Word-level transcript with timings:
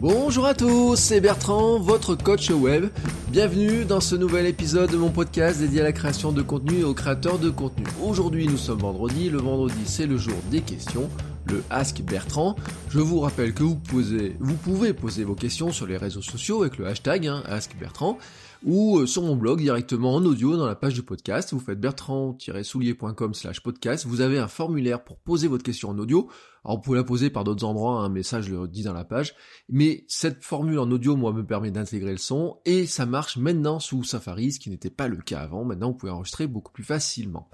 Bonjour 0.00 0.46
à 0.46 0.54
tous, 0.54 0.94
c'est 0.94 1.20
Bertrand, 1.20 1.80
votre 1.80 2.14
coach 2.14 2.50
web. 2.50 2.86
Bienvenue 3.32 3.84
dans 3.84 4.00
ce 4.00 4.14
nouvel 4.14 4.46
épisode 4.46 4.92
de 4.92 4.96
mon 4.96 5.10
podcast 5.10 5.58
dédié 5.58 5.80
à 5.80 5.82
la 5.82 5.92
création 5.92 6.30
de 6.30 6.40
contenu 6.40 6.78
et 6.78 6.84
aux 6.84 6.94
créateurs 6.94 7.40
de 7.40 7.50
contenu. 7.50 7.84
Aujourd'hui, 8.00 8.46
nous 8.46 8.56
sommes 8.56 8.78
vendredi. 8.78 9.28
Le 9.28 9.38
vendredi, 9.38 9.82
c'est 9.86 10.06
le 10.06 10.16
jour 10.16 10.36
des 10.52 10.60
questions, 10.60 11.10
le 11.46 11.64
Ask 11.68 12.00
Bertrand. 12.02 12.54
Je 12.90 13.00
vous 13.00 13.18
rappelle 13.18 13.52
que 13.52 13.64
vous, 13.64 13.74
posez, 13.74 14.36
vous 14.38 14.54
pouvez 14.54 14.92
poser 14.92 15.24
vos 15.24 15.34
questions 15.34 15.72
sur 15.72 15.88
les 15.88 15.96
réseaux 15.96 16.22
sociaux 16.22 16.62
avec 16.62 16.78
le 16.78 16.86
hashtag 16.86 17.26
hein, 17.26 17.42
Ask 17.48 17.76
Bertrand 17.76 18.18
ou 18.64 18.98
euh, 18.98 19.06
sur 19.06 19.22
mon 19.22 19.36
blog 19.36 19.60
directement 19.60 20.14
en 20.14 20.24
audio 20.24 20.56
dans 20.56 20.66
la 20.66 20.74
page 20.74 20.94
du 20.94 21.02
podcast. 21.02 21.52
Vous 21.52 21.60
faites 21.60 21.80
bertrand-soulier.com 21.80 23.34
slash 23.34 23.60
podcast. 23.60 24.06
Vous 24.06 24.20
avez 24.20 24.38
un 24.38 24.48
formulaire 24.48 25.04
pour 25.04 25.18
poser 25.18 25.48
votre 25.48 25.62
question 25.62 25.90
en 25.90 25.98
audio. 25.98 26.28
Alors 26.64 26.76
vous 26.76 26.82
pouvez 26.82 26.98
la 26.98 27.04
poser 27.04 27.30
par 27.30 27.44
d'autres 27.44 27.64
endroits, 27.64 28.00
un 28.00 28.08
message 28.08 28.46
je 28.46 28.54
le 28.54 28.68
dis 28.68 28.82
dans 28.82 28.92
la 28.92 29.04
page. 29.04 29.34
Mais 29.68 30.04
cette 30.08 30.42
formule 30.42 30.78
en 30.78 30.90
audio, 30.90 31.16
moi, 31.16 31.32
me 31.32 31.46
permet 31.46 31.70
d'intégrer 31.70 32.12
le 32.12 32.18
son 32.18 32.58
et 32.64 32.86
ça 32.86 33.06
marche 33.06 33.36
maintenant 33.36 33.80
sous 33.80 34.04
Safari, 34.04 34.52
ce 34.52 34.60
qui 34.60 34.70
n'était 34.70 34.90
pas 34.90 35.08
le 35.08 35.16
cas 35.16 35.40
avant. 35.40 35.64
Maintenant, 35.64 35.90
vous 35.90 35.96
pouvez 35.96 36.12
enregistrer 36.12 36.46
beaucoup 36.46 36.72
plus 36.72 36.84
facilement. 36.84 37.48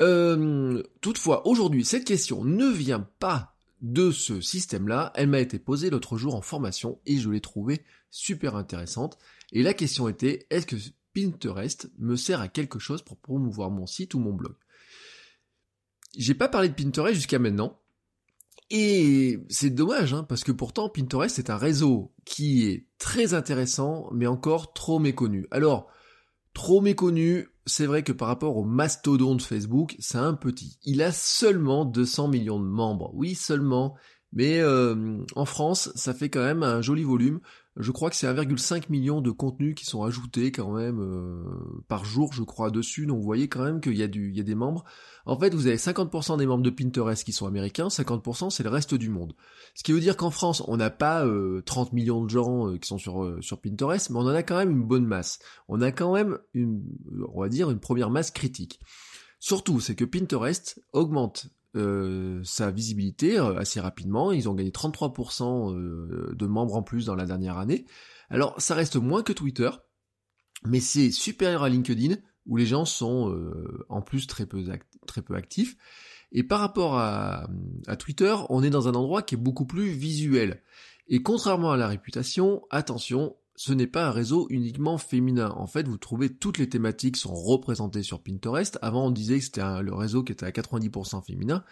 Euh, 0.00 0.82
toutefois, 1.00 1.46
aujourd'hui, 1.46 1.84
cette 1.84 2.04
question 2.04 2.44
ne 2.44 2.66
vient 2.66 3.06
pas 3.18 3.54
de 3.80 4.10
ce 4.10 4.40
système-là. 4.40 5.12
Elle 5.14 5.28
m'a 5.28 5.40
été 5.40 5.58
posée 5.58 5.90
l'autre 5.90 6.16
jour 6.16 6.34
en 6.34 6.42
formation 6.42 6.98
et 7.06 7.18
je 7.18 7.30
l'ai 7.30 7.40
trouvée 7.40 7.82
super 8.10 8.56
intéressante. 8.56 9.18
Et 9.52 9.62
la 9.62 9.74
question 9.74 10.08
était, 10.08 10.46
est-ce 10.50 10.66
que 10.66 10.76
Pinterest 11.14 11.90
me 11.98 12.16
sert 12.16 12.40
à 12.40 12.48
quelque 12.48 12.78
chose 12.78 13.02
pour 13.02 13.16
promouvoir 13.16 13.70
mon 13.70 13.86
site 13.86 14.14
ou 14.14 14.18
mon 14.18 14.32
blog? 14.32 14.54
J'ai 16.16 16.34
pas 16.34 16.48
parlé 16.48 16.68
de 16.68 16.74
Pinterest 16.74 17.14
jusqu'à 17.14 17.38
maintenant. 17.38 17.78
Et 18.72 19.40
c'est 19.48 19.70
dommage, 19.70 20.14
hein, 20.14 20.22
parce 20.22 20.44
que 20.44 20.52
pourtant 20.52 20.88
Pinterest 20.88 21.38
est 21.40 21.50
un 21.50 21.56
réseau 21.56 22.12
qui 22.24 22.66
est 22.68 22.86
très 22.98 23.34
intéressant, 23.34 24.08
mais 24.12 24.28
encore 24.28 24.72
trop 24.72 25.00
méconnu. 25.00 25.48
Alors, 25.50 25.90
trop 26.54 26.80
méconnu, 26.80 27.48
c'est 27.66 27.86
vrai 27.86 28.02
que 28.02 28.12
par 28.12 28.28
rapport 28.28 28.56
au 28.56 28.64
mastodonte 28.64 29.42
Facebook, 29.42 29.96
c'est 29.98 30.18
un 30.18 30.34
petit. 30.34 30.78
Il 30.84 31.02
a 31.02 31.12
seulement 31.12 31.84
200 31.84 32.28
millions 32.28 32.60
de 32.60 32.66
membres. 32.66 33.10
Oui, 33.14 33.34
seulement. 33.34 33.96
Mais 34.32 34.60
euh, 34.60 35.18
en 35.34 35.44
France, 35.44 35.90
ça 35.94 36.14
fait 36.14 36.30
quand 36.30 36.44
même 36.44 36.62
un 36.62 36.82
joli 36.82 37.02
volume. 37.02 37.40
Je 37.76 37.92
crois 37.92 38.10
que 38.10 38.16
c'est 38.16 38.26
1,5 38.26 38.90
million 38.90 39.20
de 39.20 39.30
contenus 39.30 39.76
qui 39.76 39.84
sont 39.84 40.02
ajoutés 40.02 40.50
quand 40.50 40.72
même 40.72 41.00
euh, 41.00 41.82
par 41.86 42.04
jour, 42.04 42.32
je 42.32 42.42
crois, 42.42 42.70
dessus. 42.70 43.06
Donc 43.06 43.18
vous 43.18 43.24
voyez 43.24 43.48
quand 43.48 43.62
même 43.62 43.80
qu'il 43.80 43.96
y, 43.96 44.02
a 44.02 44.08
du, 44.08 44.38
a 44.38 44.42
des 44.42 44.56
membres. 44.56 44.84
En 45.24 45.38
fait, 45.38 45.54
vous 45.54 45.68
avez 45.68 45.76
50% 45.76 46.36
des 46.36 46.46
membres 46.46 46.64
de 46.64 46.70
Pinterest 46.70 47.22
qui 47.22 47.32
sont 47.32 47.46
américains, 47.46 47.86
50% 47.86 48.50
c'est 48.50 48.64
le 48.64 48.70
reste 48.70 48.94
du 48.94 49.08
monde. 49.08 49.34
Ce 49.74 49.84
qui 49.84 49.92
veut 49.92 50.00
dire 50.00 50.16
qu'en 50.16 50.30
France, 50.30 50.64
on 50.66 50.76
n'a 50.76 50.90
pas 50.90 51.20
30 51.20 51.28
euh, 51.28 51.94
millions 51.94 52.24
de 52.24 52.30
gens 52.30 52.76
qui 52.76 52.88
sont 52.88 52.98
sur, 52.98 53.38
sur 53.40 53.60
Pinterest, 53.60 54.10
mais 54.10 54.18
on 54.18 54.22
en 54.22 54.28
a 54.28 54.42
quand 54.42 54.58
même 54.58 54.72
une 54.72 54.84
bonne 54.84 55.06
masse. 55.06 55.38
On 55.68 55.80
a 55.80 55.92
quand 55.92 56.12
même, 56.12 56.38
une, 56.54 56.82
on 57.32 57.40
va 57.40 57.48
dire, 57.48 57.70
une 57.70 57.80
première 57.80 58.10
masse 58.10 58.32
critique. 58.32 58.80
Surtout, 59.38 59.80
c'est 59.80 59.94
que 59.94 60.04
Pinterest 60.04 60.82
augmente 60.92 61.46
euh, 61.76 62.40
sa 62.42 62.72
visibilité 62.72 63.38
euh, 63.38 63.56
assez 63.56 63.80
rapidement. 63.80 64.32
Ils 64.32 64.48
ont 64.48 64.54
gagné 64.54 64.70
33% 64.70 65.72
euh, 65.72 66.34
de 66.34 66.46
membres 66.46 66.74
en 66.74 66.82
plus 66.82 67.06
dans 67.06 67.14
la 67.14 67.26
dernière 67.26 67.58
année. 67.58 67.86
Alors 68.28 68.60
ça 68.60 68.74
reste 68.74 68.96
moins 68.96 69.22
que 69.22 69.32
Twitter, 69.32 69.70
mais 70.64 70.80
c'est 70.80 71.12
supérieur 71.12 71.62
à 71.62 71.68
LinkedIn 71.68 72.16
où 72.46 72.56
les 72.56 72.66
gens 72.66 72.84
sont 72.84 73.32
en 73.88 74.02
plus 74.02 74.26
très 74.26 74.46
peu, 74.46 74.64
actifs. 75.34 75.76
Et 76.32 76.42
par 76.42 76.58
rapport 76.58 76.96
à 76.96 77.46
Twitter, 77.98 78.34
on 78.48 78.62
est 78.62 78.70
dans 78.70 78.88
un 78.88 78.94
endroit 78.94 79.22
qui 79.22 79.34
est 79.34 79.38
beaucoup 79.38 79.66
plus 79.66 79.90
visuel. 79.90 80.62
Et 81.06 81.22
contrairement 81.22 81.72
à 81.72 81.76
la 81.76 81.86
réputation, 81.86 82.62
attention, 82.70 83.36
ce 83.62 83.74
n'est 83.74 83.86
pas 83.86 84.06
un 84.06 84.10
réseau 84.10 84.46
uniquement 84.48 84.96
féminin. 84.96 85.52
En 85.54 85.66
fait, 85.66 85.86
vous 85.86 85.98
trouvez 85.98 86.34
toutes 86.34 86.56
les 86.56 86.70
thématiques 86.70 87.18
sont 87.18 87.34
représentées 87.34 88.02
sur 88.02 88.22
Pinterest. 88.22 88.78
Avant, 88.80 89.08
on 89.08 89.10
disait 89.10 89.38
que 89.38 89.44
c'était 89.44 89.82
le 89.82 89.92
réseau 89.92 90.24
qui 90.24 90.32
était 90.32 90.46
à 90.46 90.50
90% 90.50 91.22
féminin, 91.22 91.62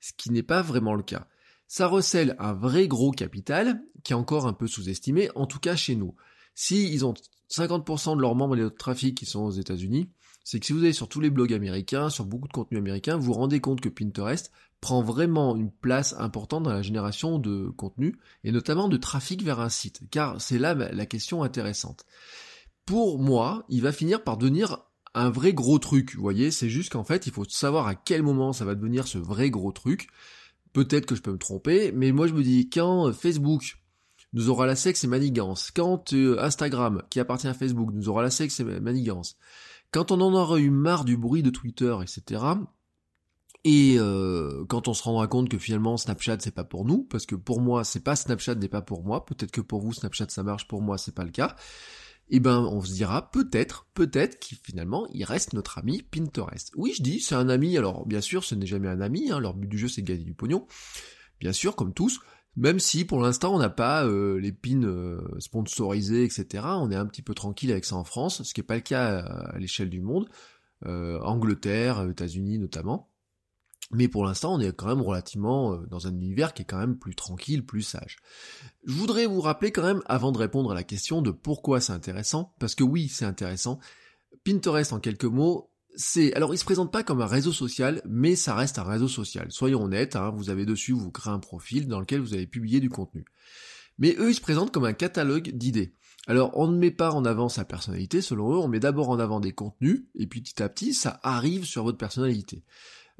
ce 0.00 0.12
qui 0.16 0.30
n'est 0.30 0.42
pas 0.42 0.62
vraiment 0.62 0.94
le 0.94 1.02
cas. 1.02 1.28
Ça 1.68 1.86
recèle 1.86 2.34
un 2.38 2.54
vrai 2.54 2.88
gros 2.88 3.10
capital, 3.10 3.82
qui 4.04 4.14
est 4.14 4.16
encore 4.16 4.46
un 4.46 4.54
peu 4.54 4.66
sous-estimé, 4.66 5.28
en 5.34 5.46
tout 5.46 5.58
cas 5.58 5.76
chez 5.76 5.96
nous. 5.96 6.14
Si 6.54 6.90
ils 6.90 7.04
ont 7.04 7.12
50% 7.50 8.16
de 8.16 8.22
leurs 8.22 8.36
membres 8.36 8.56
et 8.56 8.60
de 8.60 8.70
trafic 8.70 9.14
qui 9.14 9.26
sont 9.26 9.42
aux 9.42 9.50
États-Unis, 9.50 10.08
c'est 10.44 10.60
que 10.60 10.64
si 10.64 10.72
vous 10.72 10.80
allez 10.80 10.94
sur 10.94 11.10
tous 11.10 11.20
les 11.20 11.28
blogs 11.28 11.52
américains, 11.52 12.08
sur 12.08 12.24
beaucoup 12.24 12.48
de 12.48 12.54
contenu 12.54 12.78
américain, 12.78 13.18
vous 13.18 13.24
vous 13.24 13.32
rendez 13.34 13.60
compte 13.60 13.82
que 13.82 13.90
Pinterest 13.90 14.50
prend 14.84 15.00
vraiment 15.00 15.56
une 15.56 15.70
place 15.70 16.14
importante 16.18 16.64
dans 16.64 16.72
la 16.74 16.82
génération 16.82 17.38
de 17.38 17.70
contenu 17.70 18.18
et 18.44 18.52
notamment 18.52 18.86
de 18.86 18.98
trafic 18.98 19.42
vers 19.42 19.58
un 19.60 19.70
site, 19.70 20.02
car 20.10 20.42
c'est 20.42 20.58
là 20.58 20.74
la 20.74 21.06
question 21.06 21.42
intéressante. 21.42 22.04
Pour 22.84 23.18
moi, 23.18 23.64
il 23.70 23.80
va 23.80 23.92
finir 23.92 24.22
par 24.22 24.36
devenir 24.36 24.84
un 25.14 25.30
vrai 25.30 25.54
gros 25.54 25.78
truc, 25.78 26.14
vous 26.16 26.20
voyez, 26.20 26.50
c'est 26.50 26.68
juste 26.68 26.92
qu'en 26.92 27.02
fait, 27.02 27.26
il 27.26 27.32
faut 27.32 27.46
savoir 27.48 27.86
à 27.86 27.94
quel 27.94 28.22
moment 28.22 28.52
ça 28.52 28.66
va 28.66 28.74
devenir 28.74 29.08
ce 29.08 29.16
vrai 29.16 29.48
gros 29.48 29.72
truc. 29.72 30.08
Peut-être 30.74 31.06
que 31.06 31.14
je 31.14 31.22
peux 31.22 31.32
me 31.32 31.38
tromper, 31.38 31.90
mais 31.90 32.12
moi 32.12 32.26
je 32.26 32.34
me 32.34 32.42
dis, 32.42 32.68
quand 32.68 33.10
Facebook 33.14 33.78
nous 34.34 34.50
aura 34.50 34.66
la 34.66 34.76
sexe 34.76 35.02
et 35.02 35.06
manigance, 35.06 35.70
quand 35.70 36.12
euh, 36.12 36.38
Instagram, 36.40 37.02
qui 37.08 37.20
appartient 37.20 37.48
à 37.48 37.54
Facebook, 37.54 37.88
nous 37.94 38.10
aura 38.10 38.22
la 38.22 38.30
sexe 38.30 38.60
et 38.60 38.64
manigance, 38.64 39.38
quand 39.92 40.12
on 40.12 40.20
en 40.20 40.34
aura 40.34 40.58
eu 40.58 40.68
marre 40.68 41.06
du 41.06 41.16
bruit 41.16 41.42
de 41.42 41.48
Twitter, 41.48 41.96
etc., 42.02 42.42
et 43.64 43.96
euh, 43.98 44.66
quand 44.68 44.88
on 44.88 44.94
se 44.94 45.02
rendra 45.02 45.26
compte 45.26 45.48
que 45.48 45.56
finalement 45.56 45.96
Snapchat 45.96 46.36
c'est 46.40 46.54
pas 46.54 46.64
pour 46.64 46.84
nous, 46.84 47.02
parce 47.02 47.24
que 47.24 47.34
pour 47.34 47.62
moi 47.62 47.82
c'est 47.82 48.04
pas 48.04 48.14
Snapchat 48.14 48.56
n'est 48.56 48.68
pas 48.68 48.82
pour 48.82 49.02
moi, 49.04 49.24
peut-être 49.24 49.50
que 49.50 49.62
pour 49.62 49.80
vous 49.80 49.94
Snapchat 49.94 50.26
ça 50.28 50.42
marche, 50.42 50.68
pour 50.68 50.82
moi 50.82 50.98
c'est 50.98 51.14
pas 51.14 51.24
le 51.24 51.30
cas, 51.30 51.56
et 52.28 52.36
eh 52.36 52.40
ben 52.40 52.60
on 52.60 52.82
se 52.82 52.92
dira 52.92 53.30
peut-être, 53.30 53.86
peut-être 53.94 54.38
qu'il 54.38 54.58
finalement 54.58 55.06
il 55.14 55.24
reste 55.24 55.54
notre 55.54 55.78
ami 55.78 56.02
Pinterest. 56.02 56.72
Oui 56.76 56.92
je 56.94 57.02
dis 57.02 57.20
c'est 57.20 57.34
un 57.34 57.48
ami, 57.48 57.78
alors 57.78 58.06
bien 58.06 58.20
sûr 58.20 58.44
ce 58.44 58.54
n'est 58.54 58.66
jamais 58.66 58.88
un 58.88 59.00
ami, 59.00 59.30
hein, 59.30 59.40
leur 59.40 59.54
but 59.54 59.68
du 59.68 59.78
jeu 59.78 59.88
c'est 59.88 60.02
de 60.02 60.08
gagner 60.08 60.24
du 60.24 60.34
pognon, 60.34 60.66
bien 61.40 61.54
sûr 61.54 61.74
comme 61.74 61.94
tous, 61.94 62.20
même 62.56 62.78
si 62.78 63.06
pour 63.06 63.22
l'instant 63.22 63.54
on 63.54 63.58
n'a 63.58 63.70
pas 63.70 64.04
euh, 64.04 64.38
les 64.38 64.52
pins 64.52 64.82
euh, 64.82 65.22
sponsorisés, 65.38 66.24
etc. 66.24 66.64
On 66.66 66.90
est 66.90 66.96
un 66.96 67.06
petit 67.06 67.22
peu 67.22 67.32
tranquille 67.32 67.72
avec 67.72 67.86
ça 67.86 67.96
en 67.96 68.04
France, 68.04 68.42
ce 68.42 68.52
qui 68.52 68.60
n'est 68.60 68.66
pas 68.66 68.74
le 68.74 68.82
cas 68.82 69.20
à, 69.20 69.58
l'échelle 69.58 69.88
du 69.88 70.02
monde, 70.02 70.28
Angleterre, 70.84 72.06
États-Unis 72.10 72.58
notamment. 72.58 73.08
Mais 73.90 74.08
pour 74.08 74.24
l'instant, 74.24 74.54
on 74.54 74.60
est 74.60 74.72
quand 74.72 74.86
même 74.86 75.02
relativement 75.02 75.74
euh, 75.74 75.86
dans 75.88 76.06
un 76.06 76.14
univers 76.14 76.54
qui 76.54 76.62
est 76.62 76.66
quand 76.66 76.78
même 76.78 76.98
plus 76.98 77.14
tranquille, 77.14 77.64
plus 77.64 77.82
sage. 77.82 78.16
Je 78.84 78.92
voudrais 78.92 79.26
vous 79.26 79.40
rappeler 79.40 79.72
quand 79.72 79.82
même, 79.82 80.02
avant 80.06 80.32
de 80.32 80.38
répondre 80.38 80.72
à 80.72 80.74
la 80.74 80.84
question 80.84 81.22
de 81.22 81.30
pourquoi 81.30 81.80
c'est 81.80 81.92
intéressant, 81.92 82.54
parce 82.58 82.74
que 82.74 82.84
oui, 82.84 83.08
c'est 83.08 83.24
intéressant, 83.24 83.78
Pinterest 84.44 84.92
en 84.92 85.00
quelques 85.00 85.24
mots, 85.24 85.70
c'est... 85.96 86.34
Alors 86.34 86.54
il 86.54 86.58
se 86.58 86.64
présente 86.64 86.92
pas 86.92 87.02
comme 87.02 87.20
un 87.20 87.26
réseau 87.26 87.52
social, 87.52 88.02
mais 88.06 88.36
ça 88.36 88.54
reste 88.54 88.78
un 88.78 88.84
réseau 88.84 89.08
social. 89.08 89.46
Soyons 89.50 89.84
honnêtes, 89.84 90.16
hein, 90.16 90.30
vous 90.34 90.50
avez 90.50 90.66
dessus, 90.66 90.92
vous 90.92 91.10
créez 91.10 91.32
un 91.32 91.38
profil 91.38 91.86
dans 91.86 92.00
lequel 92.00 92.20
vous 92.20 92.34
avez 92.34 92.46
publié 92.46 92.80
du 92.80 92.88
contenu. 92.88 93.24
Mais 93.98 94.16
eux, 94.18 94.30
ils 94.30 94.34
se 94.34 94.40
présentent 94.40 94.72
comme 94.72 94.84
un 94.84 94.92
catalogue 94.92 95.50
d'idées. 95.50 95.94
Alors 96.26 96.50
on 96.54 96.68
ne 96.68 96.78
met 96.78 96.90
pas 96.90 97.12
en 97.12 97.24
avant 97.24 97.48
sa 97.48 97.64
personnalité, 97.64 98.22
selon 98.22 98.54
eux, 98.54 98.58
on 98.58 98.68
met 98.68 98.80
d'abord 98.80 99.10
en 99.10 99.18
avant 99.18 99.40
des 99.40 99.52
contenus, 99.52 100.04
et 100.14 100.26
puis 100.26 100.40
petit 100.40 100.62
à 100.62 100.68
petit, 100.68 100.94
ça 100.94 101.20
arrive 101.22 101.64
sur 101.64 101.84
votre 101.84 101.98
personnalité. 101.98 102.64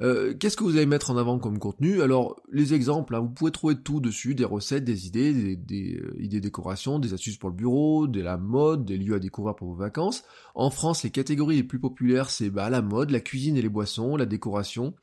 Euh, 0.01 0.35
qu'est-ce 0.35 0.57
que 0.57 0.65
vous 0.65 0.77
allez 0.77 0.87
mettre 0.87 1.11
en 1.11 1.17
avant 1.17 1.39
comme 1.39 1.59
contenu? 1.59 2.03
Alors, 2.03 2.41
les 2.51 2.75
exemples, 2.75 3.15
hein, 3.15 3.21
vous 3.21 3.31
pouvez 3.31 3.53
trouver 3.53 3.77
tout 3.77 4.01
dessus, 4.01 4.35
des 4.35 4.45
recettes, 4.45 4.85
des 4.85 5.07
idées, 5.07 5.57
des, 5.57 5.97
euh, 5.97 6.17
idées 6.19 6.41
décoration, 6.41 6.99
des 6.99 7.15
astuces 7.15 7.37
pour 7.37 7.49
le 7.49 7.55
bureau, 7.55 8.09
de 8.09 8.21
la 8.21 8.37
mode, 8.37 8.85
des 8.85 8.99
lieux 8.99 9.15
à 9.15 9.21
découvrir 9.21 9.55
pour 9.55 9.69
vos 9.69 9.77
vacances. 9.77 10.25
En 10.57 10.71
France, 10.71 11.05
les 11.05 11.11
catégories 11.11 11.57
les 11.57 11.65
plus 11.65 11.79
populaires, 11.79 12.31
c'est 12.31 12.51
bah, 12.51 12.71
la 12.71 12.83
mode, 12.83 13.11
la 13.11 13.21
cuisine 13.21 13.57
et 13.57 13.63
les 13.63 13.69
boissons, 13.69 14.17
la 14.17 14.27
décoration, 14.27 14.95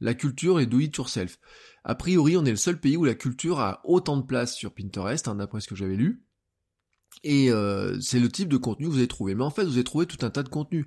la 0.00 0.14
culture 0.14 0.60
et 0.60 0.66
do 0.66 0.80
it 0.80 0.96
yourself. 0.96 1.38
A 1.84 1.94
priori, 1.94 2.36
on 2.38 2.44
est 2.46 2.50
le 2.50 2.56
seul 2.56 2.80
pays 2.80 2.96
où 2.96 3.04
la 3.04 3.14
culture 3.14 3.60
a 3.60 3.82
autant 3.84 4.16
de 4.16 4.24
place 4.24 4.54
sur 4.54 4.72
Pinterest, 4.72 5.28
hein, 5.28 5.34
d'après 5.34 5.60
ce 5.60 5.68
que 5.68 5.76
j'avais 5.76 5.96
lu. 5.96 6.22
Et 7.22 7.50
euh, 7.50 7.98
c'est 8.00 8.20
le 8.20 8.28
type 8.28 8.48
de 8.48 8.56
contenu 8.56 8.86
que 8.86 8.92
vous 8.92 8.98
allez 8.98 9.08
trouver. 9.08 9.34
Mais 9.34 9.44
en 9.44 9.50
fait, 9.50 9.64
vous 9.64 9.74
allez 9.74 9.84
trouver 9.84 10.06
tout 10.06 10.24
un 10.24 10.30
tas 10.30 10.42
de 10.42 10.48
contenus 10.48 10.86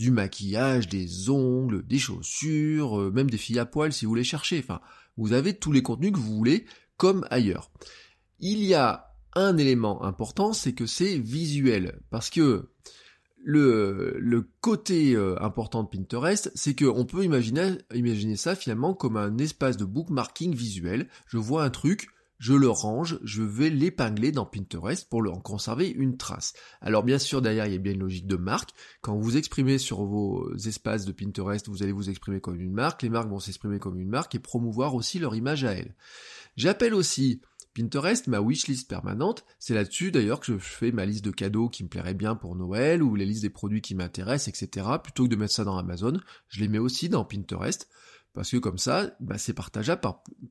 du 0.00 0.10
maquillage, 0.10 0.88
des 0.88 1.28
ongles, 1.28 1.86
des 1.86 1.98
chaussures, 1.98 2.98
euh, 2.98 3.10
même 3.10 3.28
des 3.28 3.36
filles 3.36 3.58
à 3.58 3.66
poil 3.66 3.92
si 3.92 4.06
vous 4.06 4.14
les 4.14 4.24
cherchez. 4.24 4.58
Enfin, 4.58 4.80
vous 5.18 5.34
avez 5.34 5.52
tous 5.52 5.72
les 5.72 5.82
contenus 5.82 6.12
que 6.12 6.18
vous 6.18 6.36
voulez 6.36 6.64
comme 6.96 7.26
ailleurs. 7.30 7.70
Il 8.38 8.64
y 8.64 8.72
a 8.72 9.12
un 9.34 9.58
élément 9.58 10.02
important, 10.02 10.54
c'est 10.54 10.72
que 10.72 10.86
c'est 10.86 11.18
visuel. 11.18 12.00
Parce 12.08 12.30
que 12.30 12.70
le, 13.44 14.16
le 14.18 14.50
côté 14.62 15.14
euh, 15.14 15.36
important 15.42 15.82
de 15.82 15.88
Pinterest, 15.88 16.50
c'est 16.54 16.74
qu'on 16.74 17.04
peut 17.04 17.22
imaginer, 17.22 17.76
imaginer 17.94 18.36
ça 18.36 18.54
finalement 18.54 18.94
comme 18.94 19.18
un 19.18 19.36
espace 19.36 19.76
de 19.76 19.84
bookmarking 19.84 20.54
visuel. 20.54 21.08
Je 21.26 21.36
vois 21.36 21.62
un 21.62 21.70
truc, 21.70 22.08
je 22.40 22.54
le 22.54 22.70
range, 22.70 23.20
je 23.22 23.42
vais 23.42 23.68
l'épingler 23.68 24.32
dans 24.32 24.46
Pinterest 24.46 25.08
pour 25.08 25.20
en 25.30 25.40
conserver 25.40 25.88
une 25.88 26.16
trace. 26.16 26.54
Alors 26.80 27.04
bien 27.04 27.18
sûr, 27.18 27.42
derrière, 27.42 27.66
il 27.66 27.72
y 27.74 27.76
a 27.76 27.78
bien 27.78 27.92
une 27.92 28.00
logique 28.00 28.26
de 28.26 28.36
marque. 28.36 28.70
Quand 29.02 29.16
vous 29.16 29.36
exprimez 29.36 29.76
sur 29.76 30.02
vos 30.04 30.50
espaces 30.56 31.04
de 31.04 31.12
Pinterest, 31.12 31.68
vous 31.68 31.82
allez 31.82 31.92
vous 31.92 32.08
exprimer 32.08 32.40
comme 32.40 32.58
une 32.58 32.72
marque, 32.72 33.02
les 33.02 33.10
marques 33.10 33.28
vont 33.28 33.40
s'exprimer 33.40 33.78
comme 33.78 34.00
une 34.00 34.08
marque 34.08 34.34
et 34.34 34.38
promouvoir 34.38 34.94
aussi 34.94 35.18
leur 35.18 35.36
image 35.36 35.64
à 35.64 35.72
elles. 35.72 35.94
J'appelle 36.56 36.94
aussi 36.94 37.42
Pinterest, 37.74 38.26
ma 38.26 38.40
wishlist 38.40 38.88
permanente, 38.88 39.44
c'est 39.58 39.74
là-dessus 39.74 40.10
d'ailleurs 40.10 40.40
que 40.40 40.46
je 40.46 40.58
fais 40.58 40.92
ma 40.92 41.04
liste 41.04 41.24
de 41.24 41.30
cadeaux 41.30 41.68
qui 41.68 41.84
me 41.84 41.88
plairait 41.88 42.14
bien 42.14 42.34
pour 42.34 42.56
Noël, 42.56 43.02
ou 43.02 43.14
les 43.14 43.26
listes 43.26 43.42
des 43.42 43.50
produits 43.50 43.82
qui 43.82 43.94
m'intéressent, 43.94 44.48
etc. 44.48 44.86
Plutôt 45.02 45.24
que 45.24 45.28
de 45.28 45.36
mettre 45.36 45.52
ça 45.52 45.64
dans 45.64 45.76
Amazon, 45.76 46.18
je 46.48 46.60
les 46.60 46.68
mets 46.68 46.78
aussi 46.78 47.08
dans 47.10 47.24
Pinterest, 47.24 47.88
parce 48.32 48.50
que 48.50 48.56
comme 48.56 48.78
ça, 48.78 49.16
bah, 49.20 49.38
c'est 49.38 49.54
partageable 49.54 50.00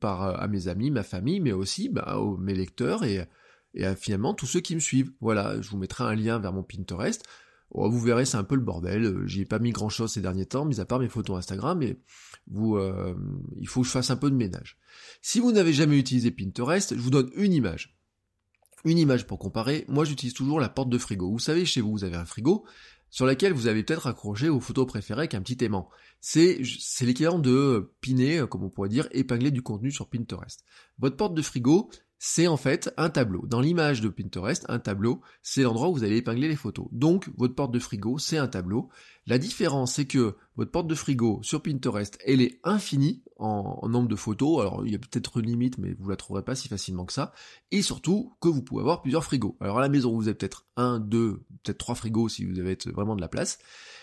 par, 0.00 0.22
euh, 0.22 0.34
à 0.34 0.48
mes 0.48 0.68
amis, 0.68 0.90
ma 0.90 1.02
famille, 1.02 1.40
mais 1.40 1.52
aussi 1.52 1.88
bah, 1.88 2.18
aux, 2.18 2.36
mes 2.36 2.54
lecteurs 2.54 3.04
et, 3.04 3.26
et 3.74 3.86
à, 3.86 3.96
finalement 3.96 4.34
tous 4.34 4.46
ceux 4.46 4.60
qui 4.60 4.74
me 4.74 4.80
suivent. 4.80 5.12
Voilà, 5.20 5.60
je 5.60 5.70
vous 5.70 5.78
mettrai 5.78 6.04
un 6.04 6.14
lien 6.14 6.38
vers 6.38 6.52
mon 6.52 6.62
Pinterest. 6.62 7.24
Oh, 7.72 7.88
vous 7.88 8.00
verrez, 8.00 8.24
c'est 8.24 8.36
un 8.36 8.44
peu 8.44 8.56
le 8.56 8.62
bordel. 8.62 9.04
Euh, 9.04 9.26
j'y 9.26 9.42
ai 9.42 9.44
pas 9.44 9.60
mis 9.60 9.70
grand 9.70 9.88
chose 9.88 10.12
ces 10.12 10.20
derniers 10.20 10.46
temps, 10.46 10.64
mis 10.64 10.80
à 10.80 10.84
part 10.84 10.98
mes 10.98 11.08
photos 11.08 11.38
Instagram, 11.38 11.78
mais 11.78 12.00
vous, 12.48 12.76
euh, 12.76 13.14
il 13.58 13.68
faut 13.68 13.82
que 13.82 13.86
je 13.86 13.92
fasse 13.92 14.10
un 14.10 14.16
peu 14.16 14.30
de 14.30 14.36
ménage. 14.36 14.76
Si 15.22 15.40
vous 15.40 15.52
n'avez 15.52 15.72
jamais 15.72 15.98
utilisé 15.98 16.30
Pinterest, 16.30 16.94
je 16.94 17.00
vous 17.00 17.10
donne 17.10 17.30
une 17.34 17.52
image. 17.52 17.96
Une 18.84 18.98
image 18.98 19.26
pour 19.26 19.38
comparer. 19.38 19.84
Moi, 19.88 20.04
j'utilise 20.04 20.34
toujours 20.34 20.58
la 20.58 20.68
porte 20.68 20.88
de 20.88 20.98
frigo. 20.98 21.30
Vous 21.30 21.38
savez, 21.38 21.64
chez 21.64 21.80
vous, 21.80 21.92
vous 21.92 22.04
avez 22.04 22.16
un 22.16 22.24
frigo 22.24 22.64
sur 23.10 23.26
lequel 23.26 23.52
vous 23.52 23.66
avez 23.66 23.82
peut-être 23.82 24.06
accroché 24.06 24.48
vos 24.48 24.60
photos 24.60 24.86
préférées 24.86 25.22
avec 25.22 25.34
un 25.34 25.42
petit 25.42 25.62
aimant. 25.64 25.88
C'est, 26.20 26.62
c'est 26.78 27.04
l'équivalent 27.04 27.38
de 27.38 27.92
piner, 28.00 28.44
comme 28.48 28.64
on 28.64 28.70
pourrait 28.70 28.88
dire, 28.88 29.08
épingler 29.12 29.50
du 29.50 29.62
contenu 29.62 29.90
sur 29.90 30.08
Pinterest. 30.08 30.64
Votre 30.98 31.16
porte 31.16 31.34
de 31.34 31.42
frigo, 31.42 31.90
c'est 32.22 32.46
en 32.46 32.58
fait 32.58 32.92
un 32.98 33.08
tableau. 33.08 33.46
Dans 33.46 33.62
l'image 33.62 34.02
de 34.02 34.10
Pinterest, 34.10 34.66
un 34.68 34.78
tableau, 34.78 35.22
c'est 35.42 35.62
l'endroit 35.62 35.88
où 35.88 35.94
vous 35.94 36.04
allez 36.04 36.18
épingler 36.18 36.48
les 36.48 36.56
photos. 36.56 36.86
Donc, 36.92 37.30
votre 37.38 37.54
porte 37.54 37.72
de 37.72 37.78
frigo, 37.78 38.18
c'est 38.18 38.36
un 38.36 38.46
tableau. 38.46 38.90
La 39.30 39.38
différence, 39.38 39.94
c'est 39.94 40.06
que 40.06 40.34
votre 40.56 40.72
porte 40.72 40.88
de 40.88 40.94
frigo 40.96 41.38
sur 41.44 41.62
Pinterest, 41.62 42.18
elle 42.26 42.40
est 42.40 42.58
infinie 42.64 43.22
en, 43.36 43.86
nombre 43.88 44.08
de 44.08 44.16
photos. 44.16 44.60
Alors, 44.60 44.84
il 44.84 44.90
y 44.90 44.96
a 44.96 44.98
peut-être 44.98 45.38
une 45.38 45.46
limite, 45.46 45.78
mais 45.78 45.94
vous 46.00 46.08
la 46.10 46.16
trouverez 46.16 46.44
pas 46.44 46.56
si 46.56 46.66
facilement 46.66 47.04
que 47.04 47.12
ça. 47.12 47.32
Et 47.70 47.80
surtout, 47.80 48.34
que 48.40 48.48
vous 48.48 48.60
pouvez 48.60 48.80
avoir 48.80 49.02
plusieurs 49.02 49.22
frigos. 49.22 49.56
Alors, 49.60 49.78
à 49.78 49.82
la 49.82 49.88
maison, 49.88 50.16
vous 50.16 50.26
avez 50.26 50.34
peut-être 50.34 50.66
un, 50.76 50.98
deux, 50.98 51.44
peut-être 51.62 51.78
trois 51.78 51.94
frigos 51.94 52.28
si 52.28 52.44
vous 52.44 52.58
avez 52.58 52.76
vraiment 52.92 53.14
de 53.14 53.20
la 53.20 53.28
place 53.28 53.60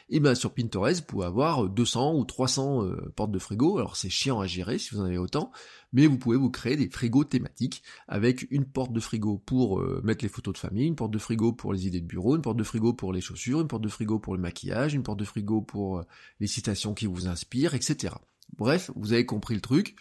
et 0.10 0.20
bien 0.20 0.36
sur 0.36 0.54
Pinterest, 0.54 1.02
vous 1.02 1.06
pouvez 1.06 1.26
avoir 1.26 1.68
200 1.68 2.16
ou 2.16 2.24
300 2.24 2.84
euh, 2.84 3.14
portes 3.16 3.32
de 3.32 3.40
frigo. 3.40 3.78
Alors 3.78 3.98
c'est 3.98 4.10
chiant 4.10 4.40
à 4.40 4.48
gérer 4.48 4.78
si 4.78 4.96
vous 4.96 5.02
en 5.02 5.06
avez 5.06 5.18
autant, 5.18 5.52
mais 5.92 6.08
vous 6.08 6.18
pouvez 6.18 6.38
vous 6.38 6.50
créer 6.50 6.78
des 6.78 6.90
frigos 6.90 7.26
thématiques 7.26 7.84
avec 8.08 8.48
une 8.50 8.66
porte 8.66 8.94
de 8.94 9.00
frigo 9.02 9.38
pour 9.38 9.80
euh, 9.80 10.02
mettre 10.06 10.24
les 10.24 10.30
photos 10.30 10.54
de 10.54 10.60
famille, 10.60 10.88
une 10.88 10.96
porte 10.96 11.12
de 11.12 11.18
frigo 11.18 11.52
pour 11.52 11.74
les 11.74 11.88
idées 11.88 12.00
de 12.00 12.06
bureau, 12.06 12.36
une 12.36 12.42
porte 12.42 12.58
de 12.58 12.64
frigo 12.64 12.94
pour 12.94 13.12
les 13.12 13.22
chaussures, 13.22 13.60
une 13.60 13.68
porte 13.68 13.84
de 13.84 13.90
frigo 13.90 14.18
pour 14.20 14.34
le 14.34 14.42
maquillage, 14.42 14.94
une 14.94 15.04
porte 15.04 15.17
de 15.18 15.26
frigo 15.26 15.62
pour 15.62 16.00
euh, 16.00 16.04
les 16.40 16.48
citations 16.48 16.94
qui 16.94 17.06
vous 17.06 17.28
inspirent, 17.28 17.74
etc. 17.74 18.16
Bref, 18.56 18.92
vous 18.96 19.14
avez 19.14 19.26
compris 19.26 19.56
le 19.56 19.62
truc. 19.62 19.96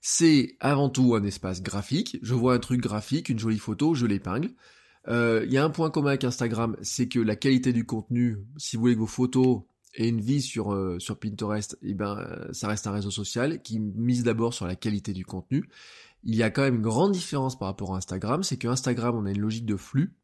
C'est 0.00 0.56
avant 0.60 0.88
tout 0.88 1.14
un 1.14 1.22
espace 1.24 1.62
graphique. 1.62 2.18
Je 2.22 2.34
vois 2.34 2.54
un 2.54 2.58
truc 2.58 2.80
graphique, 2.80 3.28
une 3.28 3.38
jolie 3.38 3.58
photo, 3.58 3.94
je 3.94 4.06
l'épingle. 4.06 4.50
Euh, 5.08 5.42
il 5.46 5.52
y 5.52 5.58
a 5.58 5.64
un 5.64 5.70
point 5.70 5.90
commun 5.90 6.10
avec 6.10 6.24
Instagram, 6.24 6.76
c'est 6.82 7.08
que 7.08 7.18
la 7.18 7.36
qualité 7.36 7.72
du 7.72 7.84
contenu, 7.84 8.38
si 8.56 8.76
vous 8.76 8.82
voulez 8.82 8.94
que 8.94 9.00
vos 9.00 9.06
photos 9.06 9.62
aient 9.94 10.08
une 10.08 10.20
vie 10.20 10.40
sur, 10.40 10.72
euh, 10.72 10.98
Pinterest, 11.20 11.76
eh 11.82 11.94
ben, 11.94 12.24
ça 12.52 12.68
reste 12.68 12.86
un 12.86 12.92
réseau 12.92 13.10
social 13.10 13.62
qui 13.62 13.78
mise 13.80 14.22
d'abord 14.22 14.54
sur 14.54 14.66
la 14.66 14.76
qualité 14.76 15.12
du 15.12 15.24
contenu. 15.24 15.68
Il 16.24 16.36
y 16.36 16.42
a 16.42 16.50
quand 16.50 16.62
même 16.62 16.76
une 16.76 16.82
grande 16.82 17.12
différence 17.12 17.58
par 17.58 17.68
rapport 17.68 17.94
à 17.94 17.98
Instagram, 17.98 18.42
c'est 18.42 18.56
que 18.56 18.68
Instagram, 18.68 19.16
on 19.16 19.26
a 19.26 19.30
une 19.30 19.40
logique 19.40 19.66
de 19.66 19.76
flux. 19.76 20.14